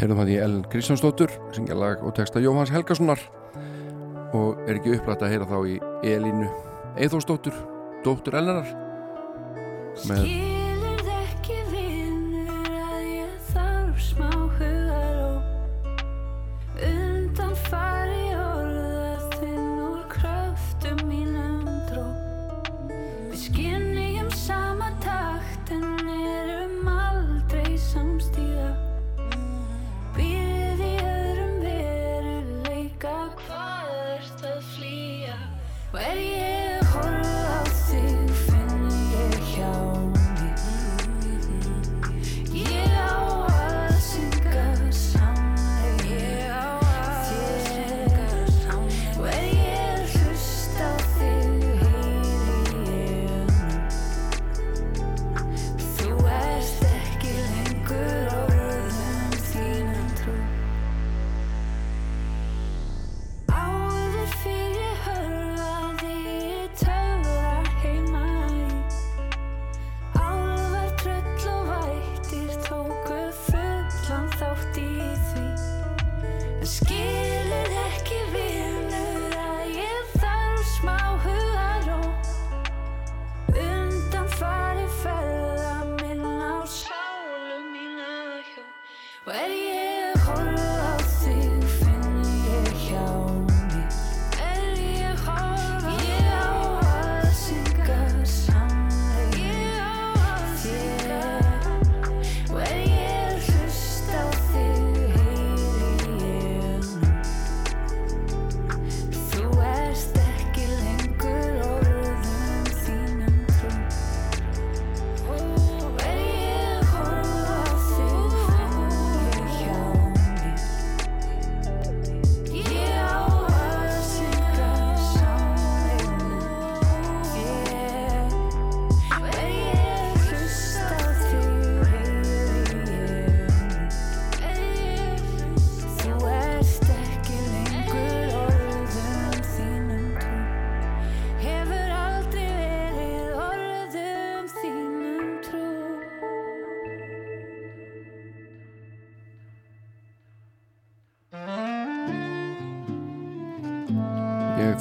[0.03, 3.21] Heyrðum að því Ellen Kristjánsdóttur syngja lag og texta Jóhans Helgasonar.
[4.35, 5.77] Og er ekki upplætt að heyra þá í
[6.11, 6.49] Elinu
[6.99, 7.55] Eithósdóttur,
[8.03, 8.67] dóttur Ellenar
[10.09, 10.52] með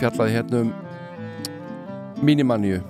[0.03, 0.71] fjallaði hérna um
[2.27, 2.81] mínimanníu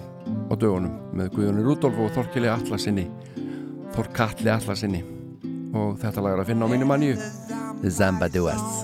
[0.48, 3.04] á dögunum með Guðjónir Rudolf og Þorkili Allasinni
[3.92, 5.02] Þorkalli Allasinni
[5.76, 7.18] og þetta lagar að finna á mínimanníu
[7.92, 8.81] Zamba Duas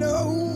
[0.00, 0.49] know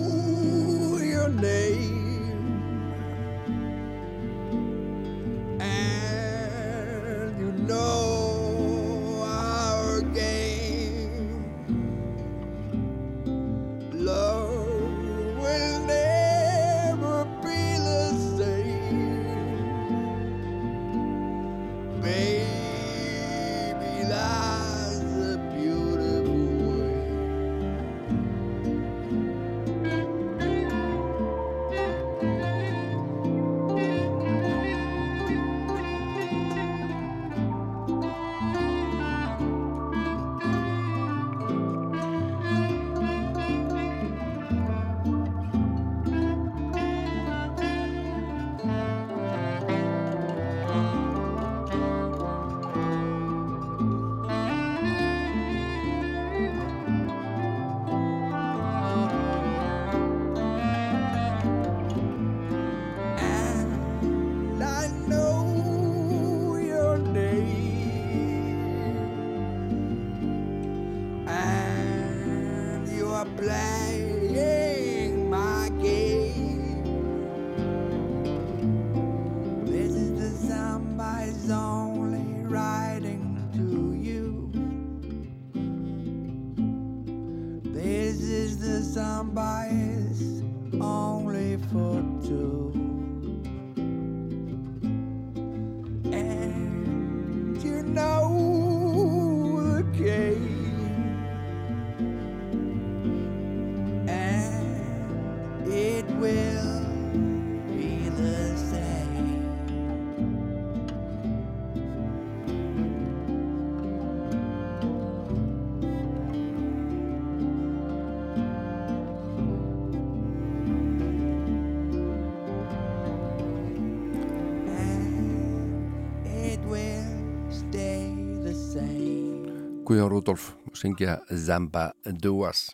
[130.25, 132.73] Guðjón Rúdolf syngja Zamba Duas.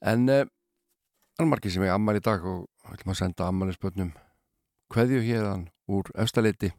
[0.00, 0.46] En uh,
[1.34, 4.12] það er margir sem ég ammar í dag og við ætlum að senda ammælisbönnum
[4.90, 6.70] kveðju hérðan úr efstaleiti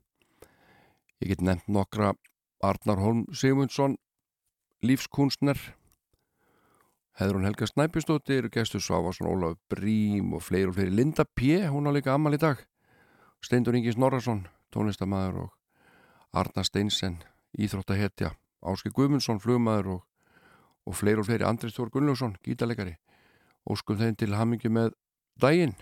[1.19, 2.13] ég get nefnt nokkra.
[2.63, 3.97] Arnar Holm Sigmundsson
[4.85, 5.59] lífskunstner
[7.19, 10.93] Heðrún Helga Snæpjustóttir Gestur Svávarsson, Ólaf Brím og fleiri og fleiri.
[10.95, 11.67] Linda P.
[11.67, 12.63] hún á líka ammæli í dag.
[13.43, 15.51] Steindur Ingi Snorarsson tónlistamæður og
[16.31, 17.19] Arna Steinsen
[17.59, 20.01] íþróttahetja Áski Guðmundsson, flugmaður og,
[20.85, 22.97] og fleiri og fleiri Andris Þór Gunnljósson, gítalegari
[23.69, 24.93] óskum þeim til hamingju með
[25.41, 25.77] daginn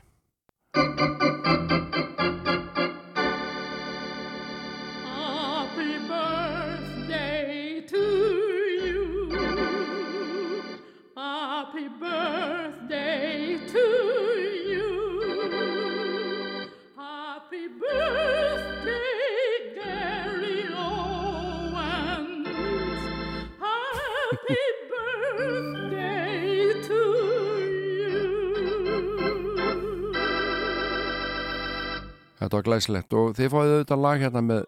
[32.50, 33.14] Þetta var glæsilegt.
[33.14, 34.64] Og þið fáið auðvitað lag hérna með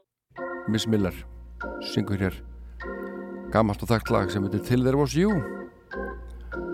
[0.70, 1.16] Miss Miller.
[1.90, 2.36] Syngur hér.
[3.50, 5.34] Gamalt og þekkt lag sem heitir Till There Was You.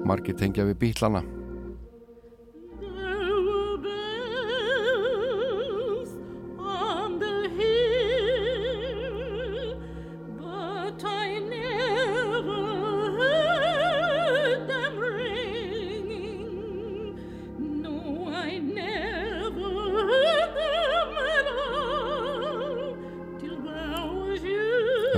[0.03, 1.23] Margir tengja við bítlana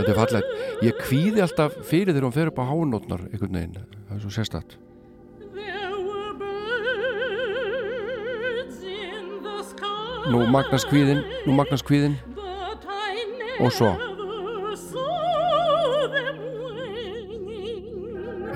[0.09, 0.53] Þetta er fallegt.
[0.81, 3.75] Ég kvíði alltaf fyrir þegar hún fer upp á hánótnar einhvern veginn,
[4.07, 4.77] það er svo sky,
[10.29, 12.17] Nú magnast kvíðin, nú magnast kvíðin
[13.61, 13.93] og svo?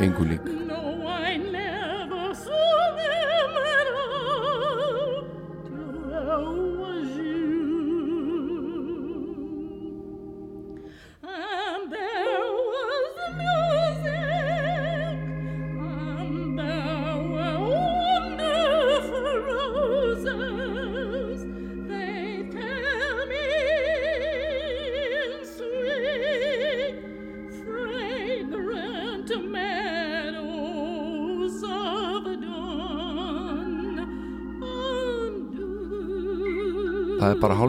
[0.04, 0.63] Engu lík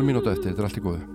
[0.04, 1.13] Það er bara hálf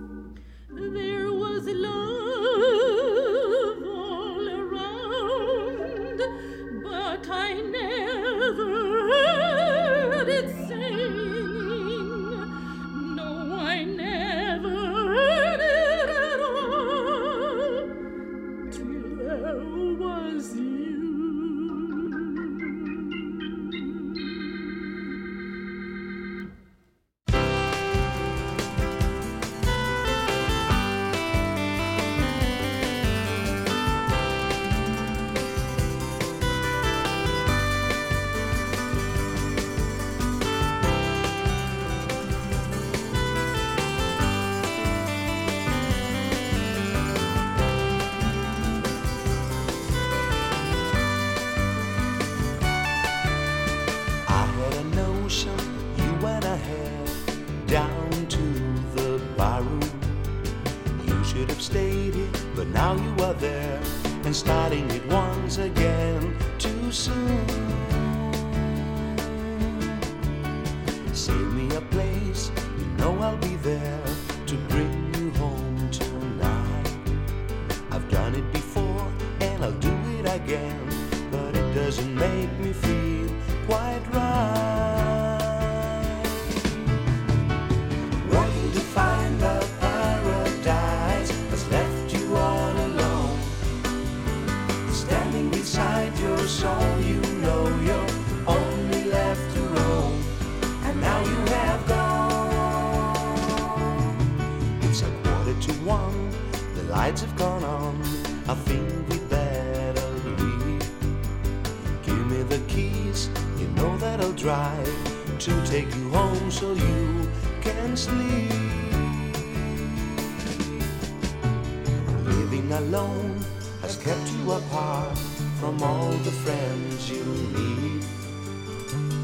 [122.24, 123.38] Living alone
[123.82, 125.18] has kept you apart
[125.60, 127.24] from all the friends you
[127.56, 128.02] need.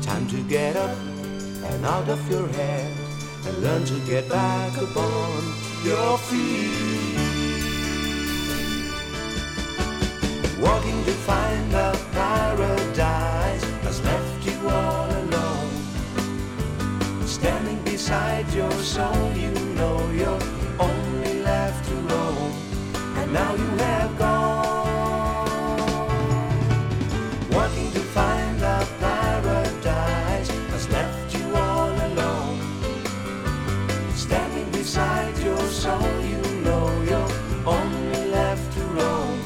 [0.02, 0.96] Time to get up
[1.70, 2.92] and out of your head
[3.46, 5.42] and learn to get back upon
[5.84, 7.16] your feet.
[10.60, 13.65] Walking to find a paradise
[18.06, 20.38] Standing beside your soul, you know you're
[20.78, 22.52] only left to roam.
[23.16, 25.48] And now you have gone.
[27.50, 32.60] Walking to find a paradise has left you all alone.
[34.14, 37.32] Standing beside your soul, you know you're
[37.66, 39.40] only left to roam.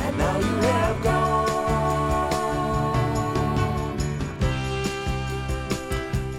[0.00, 1.20] And now you have gone.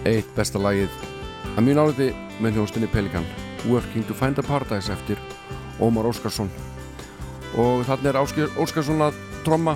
[0.10, 1.11] Eitt besta lagið
[1.62, 2.06] að mjög náliði
[2.42, 3.26] með hljónstinni Pelikan.
[3.70, 5.20] Working to find a Paradise eftir
[5.78, 6.50] Ómar Óskarsson.
[7.62, 8.18] Og þannig er
[8.58, 9.76] Óskarsson að tromma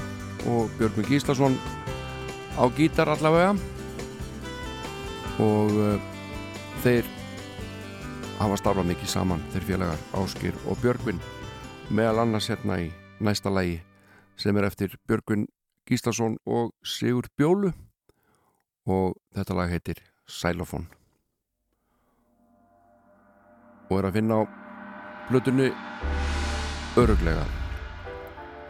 [0.50, 1.60] og Björgvin Gíslason
[2.58, 3.54] á gítar allavega.
[5.38, 6.02] Og uh,
[6.82, 7.06] þeir
[8.40, 11.22] hafa starfað mikið saman þeir félagar Áskir og Björgvin.
[11.94, 12.90] Meðal annars hérna í
[13.22, 13.78] næsta lagi
[14.42, 15.46] sem er eftir Björgvin
[15.86, 17.76] Gíslason og Sigur Bjólu.
[18.90, 21.05] Og þetta lag heitir Xylophone
[23.96, 24.44] og er að finna á
[25.30, 25.70] plötunni
[27.00, 27.46] öruglega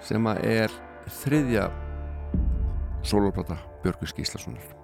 [0.06, 0.80] sem að er
[1.24, 1.66] þriðja
[3.06, 4.75] soloplata Björgus Gíslasonar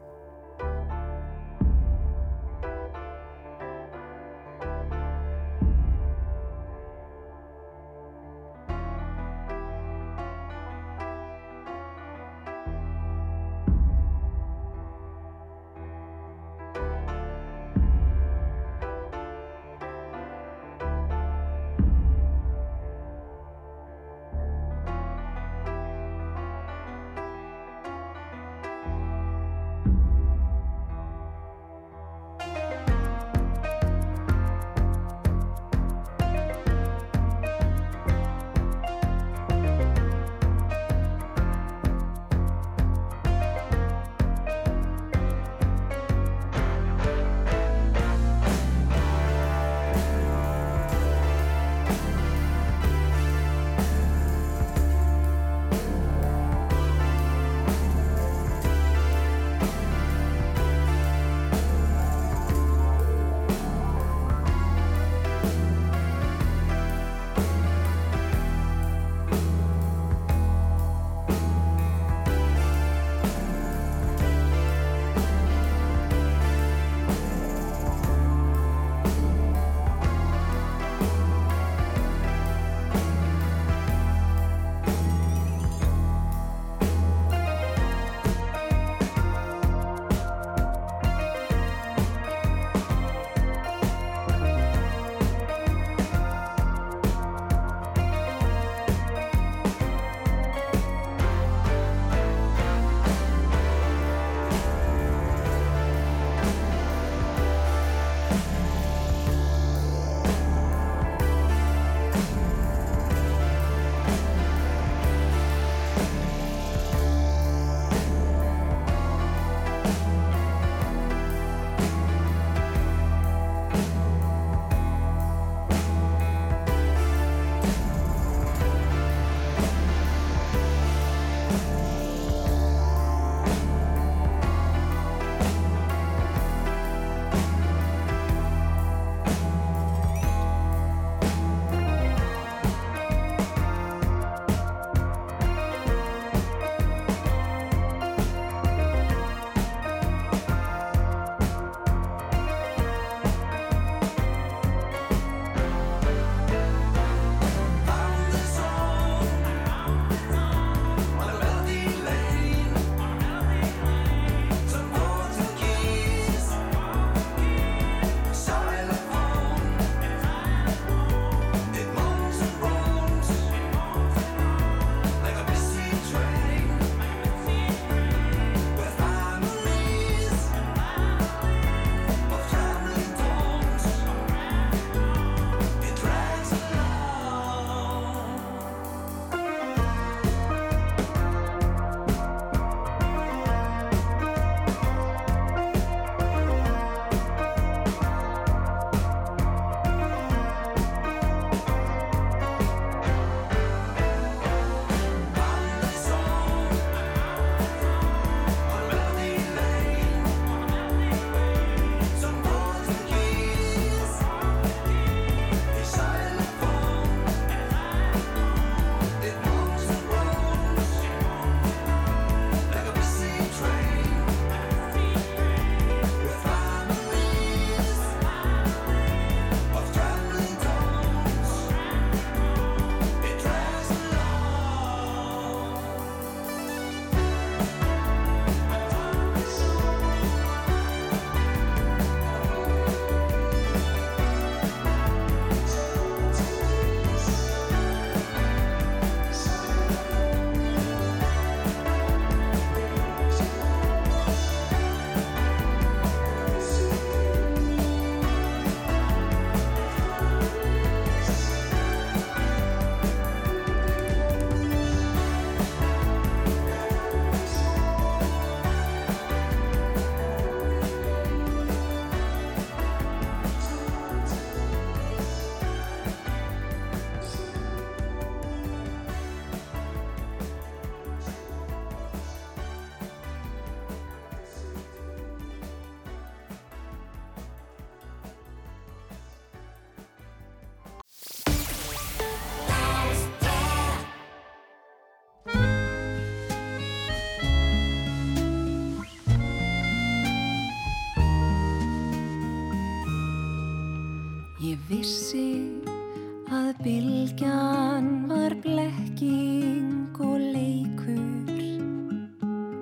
[306.82, 311.62] að bylgjan var blekking og leikur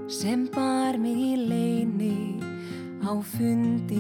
[0.08, 2.40] sem bar mig í leini
[3.04, 3.99] á fundin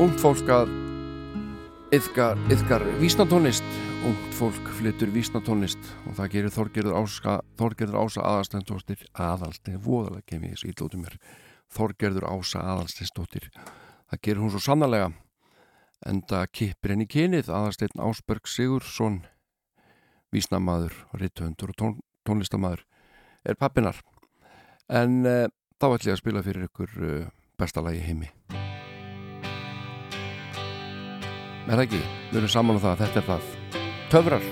[0.00, 0.70] Ungt fólk að
[1.92, 3.66] yðkar, yðkar vísnatónlist.
[4.08, 10.46] Ungt fólk flyttur vísnatónlist og það gerir Þorgerður Ása Þorgerður Ása aðalstendóttir aðalstein, voðalega kem
[10.48, 11.18] ég þessu ítlóti mér.
[11.76, 13.50] Þorgerður Ása aðalsteinsdóttir.
[14.08, 15.12] Það gerir hún svo sannarlega
[16.08, 17.52] enda kippir henni kynið.
[17.52, 19.20] Aðalstein Ásberg Sigursson
[20.32, 22.86] vísnamaður, ritthöndur og tón, tónlistamæður
[23.44, 24.00] er pappinar
[24.88, 25.46] en uh,
[25.76, 28.32] þá ætlum ég að spila fyrir ykkur uh, besta lagi heimi
[31.62, 32.00] Er það ekki?
[32.32, 32.92] Við erum saman á það.
[32.92, 33.50] Að þetta er það.
[34.12, 34.46] Töfrar,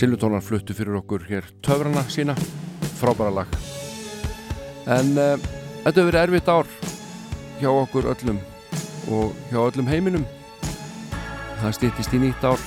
[0.00, 2.32] Silvutónar fluttu fyrir okkur hér töfrana sína,
[2.96, 3.50] frábæra lag.
[4.88, 5.34] En uh,
[5.82, 6.70] þetta hefur verið erfitt ár
[7.60, 8.38] hjá okkur öllum
[9.12, 10.24] og hjá öllum heiminum.
[11.60, 12.64] Það stýttist í nýtt ár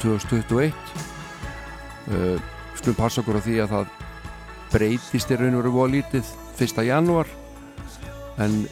[0.00, 2.40] 2021 uh,
[2.80, 3.94] skulum passa okkur á því að það
[4.72, 6.84] breytist í raun og veru lítið 1.
[6.88, 7.36] janúar.
[8.40, 8.62] En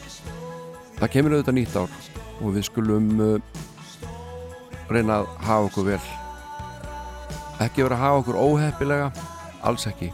[0.97, 1.97] það kemur auðvitað nýtt ár
[2.41, 3.57] og við skulum uh,
[4.89, 6.05] reyna að hafa okkur vel
[7.63, 9.11] ekki vera að hafa okkur óheppilega
[9.65, 10.11] alls ekki.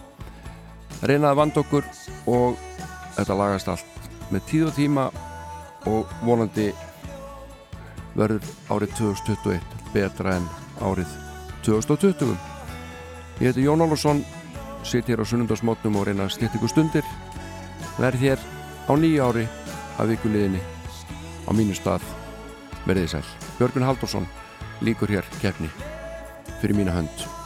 [1.01, 1.88] Reyna að vanda okkur
[2.30, 2.59] og
[3.18, 5.07] þetta lagast allt með tíð og tíma
[5.89, 6.69] og vonandi
[8.15, 10.47] verður árið 2021 betra en
[10.84, 11.09] árið
[11.65, 12.35] 2020
[13.41, 14.22] ég heiti Jón Álfarsson
[14.85, 17.05] sitt hér á sunnundasmótnum og reyna stýtt ykkur stundir.
[17.99, 18.39] Verð hér
[18.89, 19.47] á nýju ári
[19.97, 20.61] af vikuliðinni
[21.45, 22.05] á mínu stað
[22.85, 23.26] verðið sæl.
[23.57, 24.30] Björgun Haldursson
[24.81, 25.69] líkur hér keppni
[26.61, 27.40] fyrir mína hönd